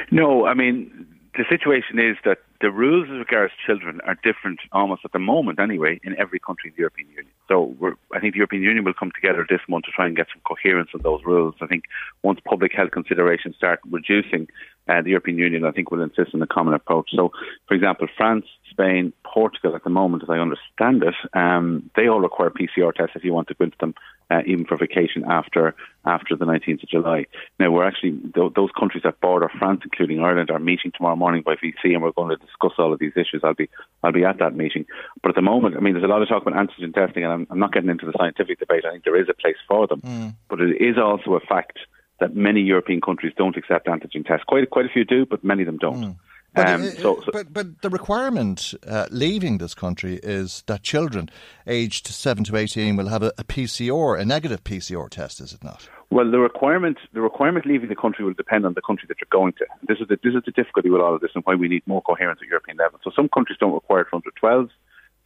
No, 0.10 0.46
I 0.46 0.56
mean, 0.56 1.08
the 1.36 1.46
situation 1.50 2.00
is 2.00 2.18
that 2.26 2.40
the 2.64 2.72
rules 2.72 3.10
as 3.12 3.20
regards 3.20 3.52
children 3.66 4.00
are 4.06 4.16
different 4.24 4.58
almost 4.72 5.02
at 5.04 5.12
the 5.12 5.20
moment 5.20 5.60
anyway 5.60 6.00
in 6.02 6.18
every 6.18 6.40
country 6.40 6.70
in 6.70 6.74
the 6.76 6.80
European 6.80 7.10
Union. 7.10 7.28
So 7.50 7.76
I 8.16 8.22
think 8.22 8.36
the 8.36 8.38
European 8.38 8.64
Union 8.64 8.86
will 8.86 8.94
come 8.94 9.12
together 9.14 9.46
this 9.50 9.60
month 9.68 9.84
to 9.84 9.92
try 9.92 10.08
and 10.08 10.16
get 10.16 10.28
some 10.34 10.42
coherence 10.48 10.90
on 10.96 11.02
those 11.02 11.20
rules. 11.26 11.56
I 11.62 11.68
think 11.68 11.84
once 12.24 12.40
public 12.46 12.72
health 12.72 12.92
considerations 12.92 13.58
start 13.58 13.82
reducing, 13.92 14.48
uh, 14.88 15.02
the 15.02 15.10
European 15.10 15.38
Union 15.38 15.66
I 15.66 15.72
think 15.72 15.92
will 15.92 16.02
insist 16.02 16.34
on 16.34 16.42
a 16.42 16.48
common 16.48 16.74
approach. 16.74 17.10
So, 17.14 17.34
example, 17.84 18.08
France, 18.16 18.46
Spain, 18.70 19.14
Portugal 19.24 19.76
at 19.76 19.84
the 19.84 19.90
moment, 19.90 20.24
as 20.24 20.30
I 20.30 20.38
understand 20.38 21.04
it, 21.04 21.16
um, 21.34 21.90
they 21.96 22.08
all 22.08 22.22
require 22.22 22.50
PCR 22.50 22.94
tests 22.94 23.16
if 23.16 23.24
you 23.24 23.34
want 23.34 23.50
to 23.50 23.54
go 23.54 23.66
into 23.66 23.78
them 23.80 23.94
uh, 24.32 24.42
even 24.46 24.66
for 24.66 24.78
vacation 24.78 25.24
after 25.30 25.76
after 26.06 26.36
the 26.36 26.46
19th 26.46 26.84
of 26.84 26.90
July. 26.90 27.26
Now, 27.60 27.72
we're 27.72 27.88
actually, 27.88 28.12
th- 28.34 28.54
those 28.56 28.72
countries 28.78 29.04
that 29.04 29.22
border 29.22 29.50
France, 29.58 29.82
including 29.84 30.20
Ireland, 30.20 30.50
are 30.50 30.60
meeting 30.60 30.92
tomorrow 30.92 31.16
morning 31.16 31.44
by 31.44 31.56
VC 31.56 31.94
and 31.94 32.02
we're 32.02 32.12
going 32.12 32.38
to 32.38 32.46
discuss 32.46 32.74
all 32.78 32.92
of 32.92 33.00
these 33.00 33.14
issues. 33.16 33.42
I'll 33.44 33.54
be 33.54 33.70
I'll 34.02 34.12
be 34.12 34.26
at 34.26 34.40
that 34.40 34.56
meeting. 34.56 34.86
But 35.22 35.30
at 35.30 35.36
the 35.36 35.42
moment, 35.42 35.78
I 35.78 35.80
mean, 35.80 35.94
there's 35.94 36.04
a 36.04 36.08
lot 36.08 36.22
of 36.22 36.28
talk 36.28 36.42
about 36.46 36.56
antigen 36.56 36.94
testing 36.94 37.24
and 37.24 37.34
I'm, 37.34 37.48
I'm 37.50 37.60
not 37.60 37.74
getting 37.74 37.90
into 37.90 38.06
the 38.06 38.14
scientific 38.18 38.60
debate. 38.60 38.86
I 38.86 38.92
think 38.92 39.04
there 39.04 39.22
is 39.22 39.30
a 39.30 39.34
place 39.34 39.58
for 39.68 39.88
them. 39.88 40.02
Mm. 40.02 40.36
But 40.50 40.62
it 40.62 40.82
is 40.82 40.98
also 40.98 41.36
a 41.36 41.40
fact 41.40 41.80
that 42.20 42.36
many 42.36 42.62
European 42.62 43.02
countries 43.02 43.34
don't 43.38 43.58
accept 43.58 43.88
antigen 43.88 44.26
tests. 44.26 44.46
Quite, 44.48 44.70
quite 44.70 44.86
a 44.86 44.90
few 44.90 45.06
do, 45.06 45.26
but 45.26 45.44
many 45.44 45.64
of 45.64 45.68
them 45.68 45.78
don't. 45.78 46.04
Mm. 46.04 46.16
But, 46.54 46.70
um, 46.70 46.84
so, 46.84 47.22
so, 47.26 47.32
but, 47.32 47.52
but 47.52 47.82
the 47.82 47.90
requirement 47.90 48.76
uh, 48.88 49.08
leaving 49.10 49.58
this 49.58 49.74
country 49.74 50.20
is 50.22 50.64
that 50.68 50.84
children 50.84 51.30
aged 51.66 52.08
7 52.08 52.44
to 52.44 52.56
18 52.56 52.96
will 52.96 53.08
have 53.08 53.24
a, 53.24 53.34
a, 53.40 53.44
PCR, 53.44 54.20
a 54.20 54.26
negative 54.26 54.64
PCR 54.64 55.10
test, 55.10 55.42
is 55.42 55.54
it 55.54 55.64
not? 55.64 55.90
Well, 56.12 56.30
the 56.30 56.38
requirement 56.38 57.00
the 57.14 57.22
requirement 57.22 57.66
leaving 57.66 57.90
the 57.90 57.96
country 57.96 58.24
will 58.24 58.34
depend 58.34 58.68
on 58.68 58.76
the 58.76 58.82
country 58.82 59.08
that 59.08 59.18
you're 59.20 59.28
going 59.32 59.54
to. 59.54 59.66
This 59.88 59.98
is 60.00 60.08
the, 60.08 60.20
this 60.24 60.36
is 60.36 60.44
the 60.46 60.52
difficulty 60.52 60.92
with 60.92 61.02
all 61.02 61.16
of 61.16 61.22
this 61.22 61.32
and 61.34 61.44
why 61.44 61.56
we 61.56 61.68
need 61.68 61.82
more 61.88 62.04
coherence 62.04 62.40
at 62.44 62.48
European 62.48 62.78
level. 62.78 63.00
So 63.04 63.12
some 63.16 63.30
countries 63.30 63.58
don't 63.60 63.74
require 63.74 64.02
it 64.02 64.08
for 64.12 64.18
under 64.18 64.30
12s, 64.42 64.70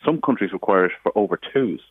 some 0.06 0.22
countries 0.22 0.54
require 0.54 0.86
it 0.86 0.94
for 1.04 1.12
over 1.18 1.38
twos. 1.54 1.82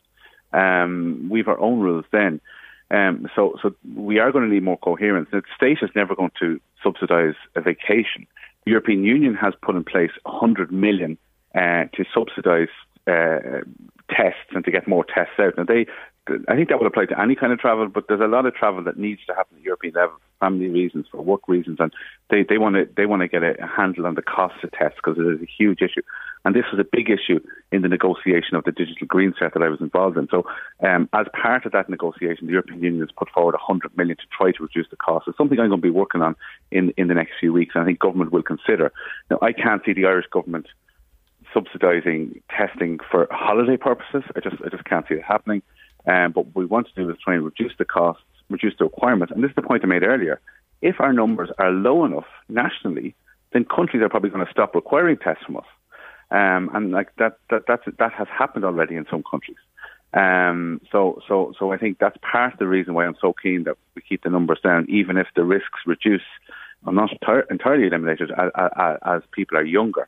Um, 0.51 1.27
we 1.29 1.39
have 1.39 1.47
our 1.47 1.59
own 1.59 1.79
rules 1.79 2.05
then. 2.11 2.41
Um, 2.89 3.27
so, 3.35 3.55
so 3.61 3.75
we 3.95 4.17
are 4.17 4.31
going 4.31 4.47
to 4.47 4.53
need 4.53 4.63
more 4.63 4.77
coherence. 4.77 5.27
The 5.31 5.43
state 5.55 5.79
is 5.81 5.89
never 5.93 6.15
going 6.15 6.31
to 6.39 6.59
subsidise 6.81 7.35
a 7.55 7.61
vacation 7.61 8.25
the 8.65 8.71
European 8.71 9.03
Union 9.03 9.35
has 9.35 9.53
put 9.61 9.75
in 9.75 9.83
place 9.83 10.11
100 10.23 10.71
million 10.71 11.17
uh, 11.55 11.85
to 11.93 12.05
subsidise 12.13 12.69
uh, 13.07 13.61
tests 14.09 14.51
and 14.51 14.65
to 14.65 14.71
get 14.71 14.87
more 14.87 15.05
tests 15.05 15.39
out. 15.39 15.57
Now, 15.57 15.63
they, 15.63 15.85
I 16.47 16.55
think 16.55 16.69
that 16.69 16.79
would 16.79 16.87
apply 16.87 17.05
to 17.05 17.21
any 17.21 17.35
kind 17.35 17.53
of 17.53 17.59
travel, 17.59 17.87
but 17.87 18.07
there's 18.07 18.21
a 18.21 18.27
lot 18.27 18.45
of 18.45 18.53
travel 18.53 18.83
that 18.83 18.97
needs 18.97 19.21
to 19.27 19.33
happen 19.33 19.57
at 19.57 19.63
European 19.63 19.93
level, 19.93 20.17
family 20.39 20.67
reasons, 20.67 21.05
for 21.09 21.21
work 21.21 21.47
reasons, 21.47 21.77
and 21.79 21.93
they, 22.29 22.43
they 22.43 22.57
want 22.57 22.75
to 22.75 22.87
they 22.97 23.05
want 23.05 23.21
to 23.21 23.27
get 23.27 23.43
a 23.43 23.55
handle 23.65 24.05
on 24.05 24.15
the 24.15 24.21
cost 24.21 24.61
of 24.63 24.71
tests 24.71 24.97
because 24.97 25.17
it 25.17 25.27
is 25.27 25.41
a 25.41 25.47
huge 25.57 25.81
issue. 25.81 26.01
And 26.45 26.55
this 26.55 26.65
was 26.71 26.79
a 26.79 26.87
big 26.89 27.09
issue 27.09 27.39
in 27.71 27.81
the 27.81 27.89
negotiation 27.89 28.55
of 28.55 28.63
the 28.63 28.71
digital 28.71 29.07
green 29.07 29.33
cert 29.33 29.53
that 29.53 29.63
I 29.63 29.69
was 29.69 29.81
involved 29.81 30.17
in. 30.17 30.27
So, 30.29 30.45
um, 30.81 31.09
as 31.13 31.25
part 31.39 31.65
of 31.65 31.73
that 31.73 31.89
negotiation, 31.89 32.47
the 32.47 32.53
European 32.53 32.81
Union 32.81 33.01
has 33.01 33.11
put 33.17 33.29
forward 33.29 33.53
100 33.53 33.97
million 33.97 34.15
to 34.17 34.23
try 34.35 34.51
to 34.51 34.63
reduce 34.63 34.89
the 34.89 34.95
cost. 34.95 35.27
It's 35.27 35.37
something 35.37 35.59
I'm 35.59 35.69
going 35.69 35.81
to 35.81 35.87
be 35.87 35.89
working 35.89 36.21
on 36.21 36.35
in 36.71 36.93
in 36.97 37.07
the 37.07 37.15
next 37.15 37.33
few 37.39 37.51
weeks, 37.51 37.73
and 37.75 37.83
I 37.83 37.85
think 37.85 37.99
government 37.99 38.31
will 38.31 38.43
consider. 38.43 38.91
Now, 39.29 39.39
I 39.41 39.51
can't 39.51 39.83
see 39.85 39.93
the 39.93 40.05
Irish 40.05 40.27
government 40.31 40.67
subsidising 41.55 42.41
testing 42.49 42.99
for 43.09 43.27
holiday 43.31 43.77
purposes. 43.77 44.23
I 44.35 44.39
just 44.39 44.57
I 44.65 44.69
just 44.69 44.85
can't 44.85 45.05
see 45.07 45.15
it 45.15 45.23
happening. 45.23 45.61
Um, 46.05 46.31
but 46.31 46.45
what 46.45 46.55
we 46.55 46.65
want 46.65 46.87
to 46.87 47.03
do 47.03 47.09
is 47.09 47.17
try 47.23 47.35
and 47.35 47.43
reduce 47.43 47.73
the 47.77 47.85
costs, 47.85 48.23
reduce 48.49 48.73
the 48.77 48.85
requirements. 48.85 49.33
And 49.33 49.43
this 49.43 49.49
is 49.49 49.55
the 49.55 49.61
point 49.61 49.83
I 49.83 49.87
made 49.87 50.03
earlier. 50.03 50.39
If 50.81 51.01
our 51.01 51.11
numbers 51.11 51.49
are 51.57 51.71
low 51.71 52.05
enough 52.05 52.27
nationally, 52.47 53.15
then 53.51 53.65
countries 53.65 54.01
are 54.03 54.09
probably 54.09 54.29
going 54.29 54.45
to 54.45 54.51
stop 54.51 54.75
requiring 54.75 55.17
tests 55.17 55.43
from 55.45 55.57
us. 55.57 55.65
Um, 56.29 56.69
and 56.73 56.91
like 56.91 57.15
that, 57.17 57.37
that, 57.49 57.63
that's, 57.67 57.83
that 57.99 58.13
has 58.13 58.27
happened 58.27 58.65
already 58.65 58.95
in 58.95 59.05
some 59.09 59.23
countries. 59.29 59.57
Um, 60.13 60.81
so, 60.91 61.21
so, 61.27 61.53
so 61.57 61.71
I 61.71 61.77
think 61.77 61.99
that's 61.99 62.17
part 62.21 62.53
of 62.53 62.59
the 62.59 62.67
reason 62.67 62.93
why 62.93 63.05
I'm 63.05 63.17
so 63.21 63.33
keen 63.33 63.63
that 63.63 63.77
we 63.95 64.01
keep 64.01 64.23
the 64.23 64.29
numbers 64.29 64.59
down, 64.63 64.85
even 64.89 65.17
if 65.17 65.27
the 65.35 65.43
risks 65.43 65.79
reduce, 65.85 66.21
are 66.85 66.93
not 66.93 67.11
entirely 67.49 67.87
eliminated 67.87 68.31
as, 68.31 68.51
as, 68.55 68.97
as 69.05 69.21
people 69.31 69.57
are 69.57 69.65
younger. 69.65 70.07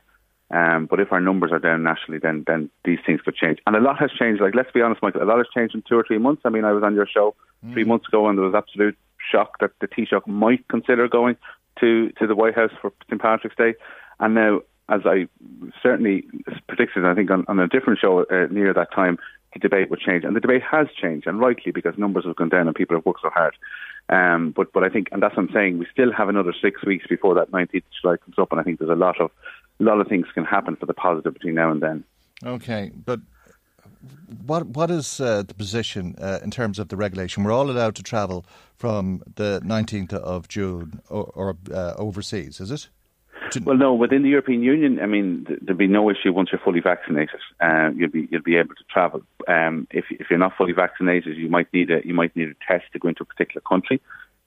Um, 0.50 0.86
but 0.86 0.98
if 0.98 1.12
our 1.12 1.20
numbers 1.20 1.52
are 1.52 1.60
down 1.60 1.84
nationally, 1.84 2.18
then 2.18 2.42
then 2.46 2.70
these 2.84 2.98
things 3.06 3.20
could 3.20 3.36
change. 3.36 3.58
And 3.66 3.76
a 3.76 3.80
lot 3.80 4.00
has 4.00 4.10
changed. 4.10 4.42
Like 4.42 4.54
let's 4.54 4.72
be 4.72 4.82
honest, 4.82 5.00
Michael, 5.00 5.22
a 5.22 5.24
lot 5.24 5.38
has 5.38 5.46
changed 5.54 5.76
in 5.76 5.82
two 5.82 5.94
or 5.96 6.04
three 6.04 6.18
months. 6.18 6.42
I 6.44 6.48
mean, 6.48 6.64
I 6.64 6.72
was 6.72 6.82
on 6.82 6.94
your 6.94 7.06
show 7.06 7.36
mm. 7.64 7.72
three 7.72 7.84
months 7.84 8.08
ago, 8.08 8.28
and 8.28 8.36
there 8.36 8.44
was 8.44 8.54
absolute 8.54 8.98
shock 9.30 9.60
that 9.60 9.70
the 9.80 9.86
Taoiseach 9.86 10.26
might 10.26 10.66
consider 10.66 11.06
going 11.06 11.36
to 11.78 12.10
to 12.18 12.26
the 12.26 12.34
White 12.34 12.56
House 12.56 12.72
for 12.80 12.92
St 13.08 13.20
Patrick's 13.20 13.54
Day. 13.54 13.74
And 14.18 14.34
now, 14.34 14.60
as 14.90 15.02
I 15.04 15.28
certainly 15.82 16.24
predicted, 16.66 17.04
I 17.04 17.14
think 17.14 17.30
on, 17.30 17.44
on 17.48 17.58
a 17.60 17.68
different 17.68 18.00
show 18.00 18.24
uh, 18.24 18.46
near 18.50 18.74
that 18.74 18.92
time, 18.92 19.18
the 19.52 19.60
debate 19.60 19.90
would 19.90 20.00
change, 20.00 20.24
and 20.24 20.36
the 20.36 20.40
debate 20.40 20.62
has 20.62 20.88
changed, 21.00 21.26
and 21.26 21.40
rightly 21.40 21.72
because 21.72 21.96
numbers 21.96 22.24
have 22.24 22.36
gone 22.36 22.48
down 22.48 22.66
and 22.66 22.76
people 22.76 22.96
have 22.96 23.06
worked 23.06 23.22
so 23.22 23.30
hard. 23.30 23.54
Um, 24.08 24.52
but 24.54 24.72
but 24.72 24.84
I 24.84 24.88
think, 24.88 25.08
and 25.12 25.22
that's 25.22 25.36
what 25.36 25.46
I'm 25.46 25.52
saying, 25.52 25.78
we 25.78 25.86
still 25.92 26.12
have 26.12 26.28
another 26.28 26.52
six 26.60 26.84
weeks 26.84 27.06
before 27.06 27.34
that 27.34 27.50
19th 27.50 27.76
of 27.76 27.82
July 28.00 28.16
comes 28.16 28.38
up, 28.38 28.50
and 28.50 28.60
I 28.60 28.64
think 28.64 28.78
there's 28.78 28.90
a 28.90 28.94
lot 28.94 29.20
of 29.20 29.30
a 29.78 29.84
lot 29.84 30.00
of 30.00 30.08
things 30.08 30.26
can 30.34 30.44
happen 30.44 30.76
for 30.76 30.86
the 30.86 30.94
positive 30.94 31.34
between 31.34 31.54
now 31.54 31.70
and 31.70 31.80
then. 31.80 32.04
Okay, 32.44 32.90
but 33.04 33.20
what 34.46 34.66
what 34.66 34.90
is 34.90 35.20
uh, 35.20 35.42
the 35.42 35.54
position 35.54 36.16
uh, 36.18 36.38
in 36.42 36.50
terms 36.50 36.78
of 36.78 36.88
the 36.88 36.96
regulation? 36.96 37.44
We're 37.44 37.52
all 37.52 37.70
allowed 37.70 37.94
to 37.96 38.02
travel 38.02 38.44
from 38.76 39.22
the 39.34 39.60
19th 39.64 40.12
of 40.14 40.48
June 40.48 41.00
or, 41.08 41.24
or 41.34 41.56
uh, 41.72 41.94
overseas, 41.96 42.60
is 42.60 42.70
it? 42.70 42.88
Well, 43.64 43.76
no. 43.76 43.94
Within 43.94 44.22
the 44.22 44.28
European 44.28 44.62
Union, 44.62 45.00
I 45.00 45.06
mean, 45.06 45.46
there'll 45.62 45.78
be 45.78 45.86
no 45.86 46.10
issue 46.10 46.32
once 46.32 46.50
you're 46.52 46.60
fully 46.60 46.80
vaccinated. 46.80 47.40
Uh, 47.60 47.90
you'll 47.94 48.10
be 48.10 48.28
you'll 48.30 48.42
be 48.42 48.56
able 48.56 48.74
to 48.74 48.84
travel. 48.90 49.22
Um, 49.48 49.86
if 49.90 50.04
if 50.10 50.28
you're 50.30 50.38
not 50.38 50.56
fully 50.56 50.72
vaccinated, 50.72 51.36
you 51.36 51.48
might 51.48 51.72
need 51.72 51.90
a 51.90 52.00
you 52.04 52.14
might 52.14 52.34
need 52.36 52.48
a 52.48 52.54
test 52.66 52.84
to 52.92 52.98
go 52.98 53.08
into 53.08 53.22
a 53.22 53.26
particular 53.26 53.62
country. 53.62 54.00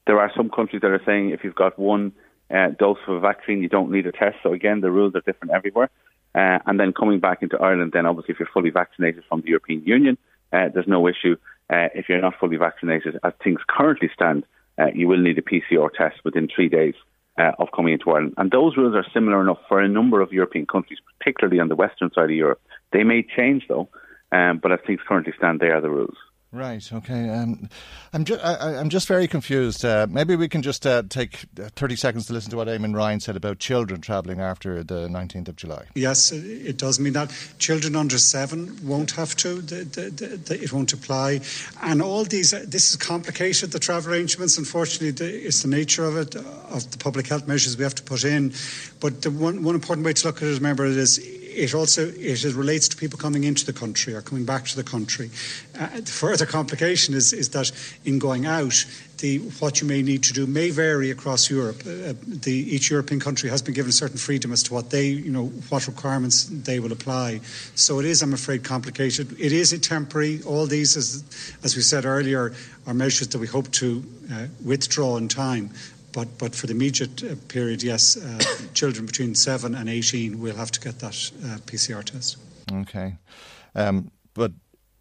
There 0.06 0.20
are 0.20 0.32
some 0.36 0.50
countries 0.50 0.82
that 0.82 0.92
are 0.92 1.02
saying 1.06 1.30
if 1.30 1.44
you've 1.44 1.56
got 1.56 1.80
one 1.80 2.12
uh, 2.54 2.70
dose 2.78 2.98
of 3.08 3.16
a 3.16 3.20
vaccine, 3.20 3.62
you 3.62 3.70
don't 3.70 3.92
need 3.92 4.06
a 4.06 4.12
test. 4.12 4.38
So 4.44 4.54
again, 4.54 4.82
the 4.82 4.92
rules 4.92 5.16
are 5.16 5.22
different 5.22 5.54
everywhere. 5.54 5.90
Uh, 6.36 6.60
and 6.66 6.80
then 6.80 6.94
coming 6.94 7.20
back 7.20 7.44
into 7.44 7.58
Ireland, 7.58 7.92
then 7.94 8.06
obviously 8.06 8.34
if 8.34 8.40
you're 8.40 8.50
fully 8.54 8.72
vaccinated 8.72 9.24
from 9.30 9.42
the 9.42 9.50
European 9.50 9.84
Union, 9.86 10.18
uh, 10.52 10.70
there's 10.74 10.88
no 10.88 11.08
issue. 11.08 11.36
Uh, 11.70 11.90
if 11.94 12.10
you're 12.10 12.22
not 12.22 12.34
fully 12.40 12.58
vaccinated, 12.58 13.20
as 13.24 13.34
things 13.44 13.60
currently 13.68 14.10
stand, 14.14 14.44
uh, 14.80 14.88
you 14.94 15.08
will 15.08 15.20
need 15.20 15.38
a 15.38 15.42
PCR 15.42 15.90
test 15.94 16.18
within 16.26 16.48
three 16.54 16.70
days 16.70 16.96
uh, 17.38 17.52
of 17.60 17.70
coming 17.76 17.94
into 17.94 18.12
Ireland. 18.12 18.34
And 18.38 18.52
those 18.52 18.78
rules 18.78 18.96
are 18.96 19.06
similar 19.14 19.42
enough 19.42 19.60
for 19.68 19.82
a 19.82 19.88
number 19.88 20.22
of 20.22 20.32
European 20.32 20.66
countries, 20.66 21.00
particularly 21.18 21.60
on 21.60 21.70
the 21.70 21.76
western 21.76 22.12
side 22.14 22.26
of 22.26 22.32
Europe. 22.32 22.62
They 22.92 23.04
may 23.04 23.24
change 23.24 23.64
though, 23.68 23.90
um, 24.32 24.60
but 24.62 24.72
as 24.72 24.80
things 24.86 25.02
currently 25.08 25.34
stand, 25.38 25.60
they 25.60 25.68
are 25.70 25.82
the 25.82 25.90
rules. 25.90 26.18
Right. 26.54 26.88
Okay. 26.94 27.30
Um, 27.30 27.68
I'm 28.14 28.26
just 28.26 28.46
I, 28.46 28.76
am 28.76 28.90
just 28.90 29.08
very 29.08 29.28
confused. 29.28 29.84
Uh, 29.84 30.06
maybe 30.08 30.36
we 30.36 30.48
can 30.48 30.62
just 30.62 30.86
uh, 30.86 31.02
take 31.10 31.46
30 31.56 31.96
seconds 31.96 32.28
to 32.28 32.34
listen 32.34 32.52
to 32.52 32.58
what 32.58 32.68
Eamon 32.68 32.96
Ryan 32.96 33.20
said 33.20 33.36
about 33.36 33.58
children 33.58 34.02
travelling 34.02 34.40
after 34.40 34.84
the 34.84 35.08
19th 35.08 35.48
of 35.48 35.56
July. 35.56 35.86
Yes, 35.96 36.32
it 36.32 36.78
does 36.78 37.00
mean 37.00 37.14
that 37.14 37.34
children 37.58 37.96
under 37.96 38.20
seven 38.20 38.78
won't 38.84 39.10
have 39.12 39.36
to. 39.38 39.62
The, 39.62 39.84
the, 39.84 40.10
the, 40.38 40.64
it 40.64 40.72
won't 40.72 40.94
apply, 40.94 41.42
and 41.82 42.04
all 42.04 42.24
these. 42.24 42.54
Uh, 42.54 42.64
this 42.68 42.92
is 42.92 42.98
complicated. 42.98 43.72
The 43.72 43.80
travel 43.80 44.14
arrangements. 44.14 44.60
Unfortunately, 44.60 45.26
it's 45.26 45.64
the 45.64 45.70
nature 45.70 46.06
of 46.06 46.18
it 46.18 46.36
of 46.36 46.92
the 46.92 47.00
public 47.00 47.26
health 47.26 47.48
measures 47.48 47.76
we 47.78 47.84
have 47.84 47.96
to 47.96 48.04
put 48.04 48.24
in. 48.24 48.54
But 49.04 49.22
the 49.22 49.32
one 49.32 49.64
one 49.64 49.76
important 49.76 50.06
way 50.06 50.14
to 50.14 50.28
look 50.28 50.38
at 50.38 50.48
it, 50.48 50.54
remember, 50.54 50.86
is 50.86 51.20
it 51.20 51.74
also 51.76 52.08
it 52.08 52.44
relates 52.56 52.88
to 52.88 52.96
people 52.96 53.20
coming 53.20 53.44
into 53.44 53.66
the 53.66 53.74
country 53.74 54.14
or 54.14 54.22
coming 54.22 54.46
back 54.46 54.64
to 54.64 54.78
the 54.78 54.84
country. 54.84 55.30
Uh, 55.78 55.88
the 56.00 56.12
further 56.12 56.46
complication 56.46 57.14
is, 57.14 57.34
is 57.34 57.50
that 57.50 57.70
in 58.06 58.18
going 58.18 58.46
out, 58.46 58.86
the, 59.18 59.40
what 59.60 59.82
you 59.82 59.88
may 59.88 60.02
need 60.02 60.24
to 60.24 60.32
do 60.32 60.48
may 60.48 60.70
vary 60.70 61.12
across 61.12 61.50
Europe. 61.50 61.82
Uh, 61.82 62.14
the, 62.26 62.54
each 62.54 62.90
European 62.90 63.20
country 63.20 63.50
has 63.50 63.62
been 63.62 63.74
given 63.74 63.92
certain 63.92 64.18
freedom 64.18 64.54
as 64.54 64.64
to 64.64 64.74
what 64.74 64.90
they, 64.90 65.08
you 65.08 65.32
know, 65.32 65.48
what 65.68 65.86
requirements 65.86 66.46
they 66.46 66.80
will 66.80 66.94
apply. 66.94 67.42
So 67.76 68.00
it 68.00 68.06
is, 68.06 68.22
I'm 68.22 68.34
afraid, 68.34 68.64
complicated. 68.64 69.34
It 69.38 69.52
is 69.52 69.78
temporary. 69.82 70.42
All 70.44 70.66
these, 70.66 70.96
as, 70.96 71.26
as 71.62 71.76
we 71.76 71.82
said 71.82 72.06
earlier, 72.06 72.54
are 72.88 72.94
measures 72.94 73.28
that 73.28 73.40
we 73.40 73.48
hope 73.48 73.70
to 73.72 74.02
uh, 74.32 74.48
withdraw 74.64 75.18
in 75.18 75.28
time. 75.28 75.72
But, 76.14 76.38
but 76.38 76.56
for 76.56 76.68
the 76.68 76.74
immediate 76.74 77.24
uh, 77.24 77.36
period, 77.48 77.84
yes, 77.84 78.18
uh, 78.18 78.40
children 78.74 79.06
between 79.06 79.36
7 79.36 79.76
and 79.76 79.90
18 79.90 80.40
will 80.40 80.56
have 80.56 80.72
to 80.72 80.80
get 80.80 81.00
that 81.00 81.32
uh, 81.44 81.58
PCR 81.66 82.04
test. 82.04 82.38
Okay. 82.72 83.18
Um, 83.76 84.12
but 84.34 84.52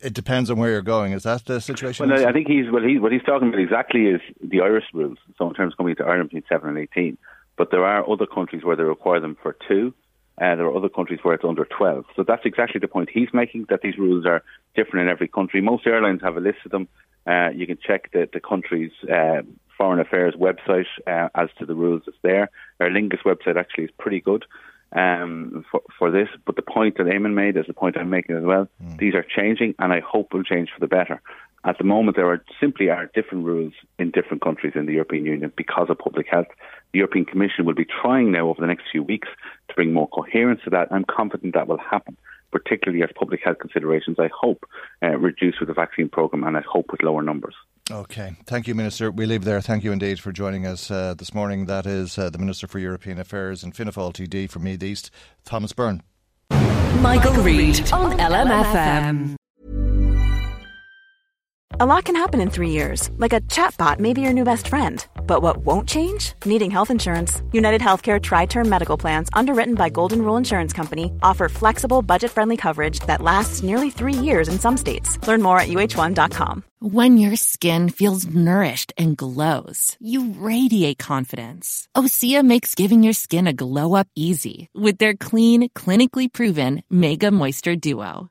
it 0.01 0.15
depends 0.15 0.51
on 0.51 0.59
where 0.59 0.71
you're 0.71 0.83
going. 0.83 1.13
Is 1.13 1.23
that 1.23 1.45
the 1.45 1.61
situation? 1.61 2.09
Well, 2.09 2.27
I 2.27 2.33
think 2.33 2.49
he's 2.49 2.71
what, 2.71 2.83
he, 2.83 2.99
what 2.99 3.13
he's 3.13 3.23
talking 3.23 3.49
about 3.49 3.61
exactly 3.61 4.07
is 4.07 4.21
the 4.43 4.61
Irish 4.61 4.87
rules. 4.93 5.19
So 5.39 5.49
in 5.49 5.55
terms 5.55 5.75
of 5.75 5.77
coming 5.77 5.95
to 5.97 6.05
Ireland 6.05 6.31
between 6.31 6.45
7 6.49 6.69
and 6.69 6.79
18. 6.79 7.19
But 7.57 7.71
there 7.71 7.85
are 7.85 8.09
other 8.11 8.27
countries 8.27 8.65
where 8.65 8.77
they 8.77 8.83
require 8.83 9.21
them 9.21 9.37
for 9.41 9.57
two. 9.69 9.95
Uh, 10.41 10.57
there 10.57 10.65
are 10.65 10.77
other 10.77 10.89
countries 10.89 11.21
where 11.23 11.35
it's 11.35 11.45
under 11.45 11.67
12. 11.67 12.07
So 12.17 12.23
that's 12.23 12.47
exactly 12.47 12.81
the 12.81 12.89
point 12.89 13.11
he's 13.13 13.29
making, 13.35 13.67
that 13.69 13.83
these 13.83 13.99
rules 13.99 14.25
are 14.25 14.43
different 14.75 15.05
in 15.05 15.13
every 15.13 15.29
country. 15.29 15.61
Most 15.61 15.87
airlines 15.87 16.23
have 16.23 16.37
a 16.37 16.41
list 16.41 16.59
of 16.65 16.71
them. 16.71 16.89
Uh, 17.27 17.51
you 17.55 17.67
can 17.67 17.79
check 17.87 18.11
the, 18.13 18.29
the 18.33 18.41
country's 18.41 18.93
uh, 19.05 19.43
Foreign 19.83 19.99
Affairs 19.99 20.37
website 20.37 20.87
uh, 21.09 21.29
as 21.35 21.49
to 21.59 21.67
the 21.67 21.75
rules 21.75 22.03
that's 22.07 22.17
there. 22.23 22.49
Aer 22.79 22.89
Lingus 22.89 23.25
website 23.25 23.57
actually 23.57 23.83
is 23.83 23.91
pretty 23.99 24.21
good 24.21 24.45
um, 24.93 25.65
for, 25.73 25.83
for 25.99 26.09
this. 26.13 26.29
But 26.47 26.55
the 26.55 26.63
point 26.63 26.99
that 26.99 27.07
Eamon 27.07 27.35
made 27.35 27.57
is 27.57 27.67
the 27.67 27.75
point 27.75 27.97
I'm 27.99 28.09
making 28.09 28.37
as 28.37 28.45
well. 28.45 28.69
Mm. 28.81 28.99
These 28.99 29.17
are 29.17 29.25
changing, 29.25 29.75
and 29.81 29.93
I 29.93 29.99
hope 29.99 30.33
will 30.33 30.45
change 30.45 30.69
for 30.73 30.79
the 30.79 30.87
better. 30.87 31.21
At 31.65 31.79
the 31.79 31.85
moment, 31.85 32.17
there 32.17 32.31
are 32.31 32.45
simply 32.61 32.91
are 32.91 33.11
different 33.13 33.45
rules 33.45 33.73
in 33.99 34.13
different 34.13 34.41
countries 34.41 34.75
in 34.77 34.87
the 34.87 34.93
European 34.93 35.27
Union 35.27 35.53
because 35.57 35.91
of 35.91 35.99
public 35.99 36.29
health. 36.31 36.47
The 36.93 37.01
European 37.01 37.25
Commission 37.25 37.65
will 37.65 37.75
be 37.75 37.85
trying 37.85 38.31
now 38.31 38.51
over 38.51 38.61
the 38.61 38.69
next 38.69 38.85
few 38.93 39.03
weeks 39.03 39.27
to 39.67 39.75
bring 39.75 39.93
more 39.93 40.09
coherence 40.11 40.61
to 40.63 40.71
that. 40.71 40.93
I'm 40.93 41.05
confident 41.05 41.55
that 41.55 41.67
will 41.67 41.79
happen 41.79 42.17
particularly 42.53 43.03
as 43.03 43.09
public 43.19 43.41
health 43.43 43.59
considerations, 43.59 44.19
I 44.21 44.29
hope, 44.29 44.67
uh, 45.03 45.17
reduce 45.17 45.59
with 45.59 45.69
the 45.69 45.75
vaccine 45.75 46.11
programme 46.11 46.45
and 46.45 46.57
I 46.57 46.61
hope 46.61 46.93
with 46.93 47.03
lower 47.03 47.23
numbers. 47.23 47.55
Okay. 47.91 48.37
Thank 48.47 48.69
you, 48.69 48.75
Minister. 48.75 49.11
We 49.11 49.27
leave 49.27 49.45
there. 49.45 49.61
Thank 49.61 49.85
you 49.85 49.93
indeed 49.93 50.21
for 50.21 50.33
joining 50.33 50.67
us 50.67 50.91
uh, 50.91 51.15
this 51.15 51.35
morning. 51.35 51.67
That 51.67 51.85
is 51.85 52.17
uh, 52.17 52.31
the 52.31 52.39
Minister 52.39 52.67
for 52.67 52.79
European 52.79 53.19
Affairs 53.19 53.63
and 53.63 53.75
Fianna 53.75 53.93
TD 53.93 54.49
from 54.49 54.65
Meath 54.65 54.83
East, 54.83 55.11
Thomas 55.45 55.73
Byrne. 55.73 56.03
Michael, 56.51 57.01
Michael 57.01 57.43
Reade 57.43 57.93
on 57.93 58.17
LMFM. 58.19 59.37
A 61.81 61.87
lot 61.87 62.05
can 62.05 62.17
happen 62.17 62.43
in 62.43 62.51
three 62.51 62.69
years, 62.69 63.09
like 63.17 63.33
a 63.33 63.41
chatbot 63.41 63.99
may 63.99 64.13
be 64.13 64.21
your 64.21 64.35
new 64.35 64.45
best 64.45 64.69
friend. 64.69 65.07
But 65.27 65.41
what 65.41 65.65
won't 65.65 65.89
change? 65.89 66.35
Needing 66.45 66.71
health 66.71 66.91
insurance. 66.91 67.41
United 67.53 67.81
Healthcare 67.81 68.21
Tri 68.21 68.45
Term 68.45 68.69
Medical 68.69 68.99
Plans, 68.99 69.31
underwritten 69.33 69.75
by 69.75 69.89
Golden 69.89 70.21
Rule 70.21 70.37
Insurance 70.37 70.75
Company, 70.75 71.11
offer 71.23 71.49
flexible, 71.49 72.03
budget 72.03 72.31
friendly 72.31 72.59
coverage 72.59 73.01
that 73.07 73.23
lasts 73.23 73.63
nearly 73.63 73.89
three 73.89 74.13
years 74.13 74.49
in 74.49 74.59
some 74.59 74.77
states. 74.77 75.17
Learn 75.27 75.41
more 75.41 75.59
at 75.59 75.69
uh1.com. 75.69 76.63
When 76.81 77.17
your 77.17 77.37
skin 77.37 77.89
feels 77.91 78.27
nourished 78.27 78.93
and 78.99 79.17
glows, 79.17 79.97
you 80.01 80.35
radiate 80.37 80.99
confidence. 80.99 81.89
Osea 81.97 82.45
makes 82.45 82.75
giving 82.75 83.03
your 83.05 83.13
skin 83.13 83.47
a 83.47 83.53
glow 83.53 83.95
up 83.95 84.09
easy 84.17 84.69
with 84.75 84.99
their 84.99 85.15
clean, 85.15 85.69
clinically 85.71 86.31
proven 86.31 86.83
Mega 86.91 87.31
Moisture 87.31 87.77
Duo. 87.77 88.31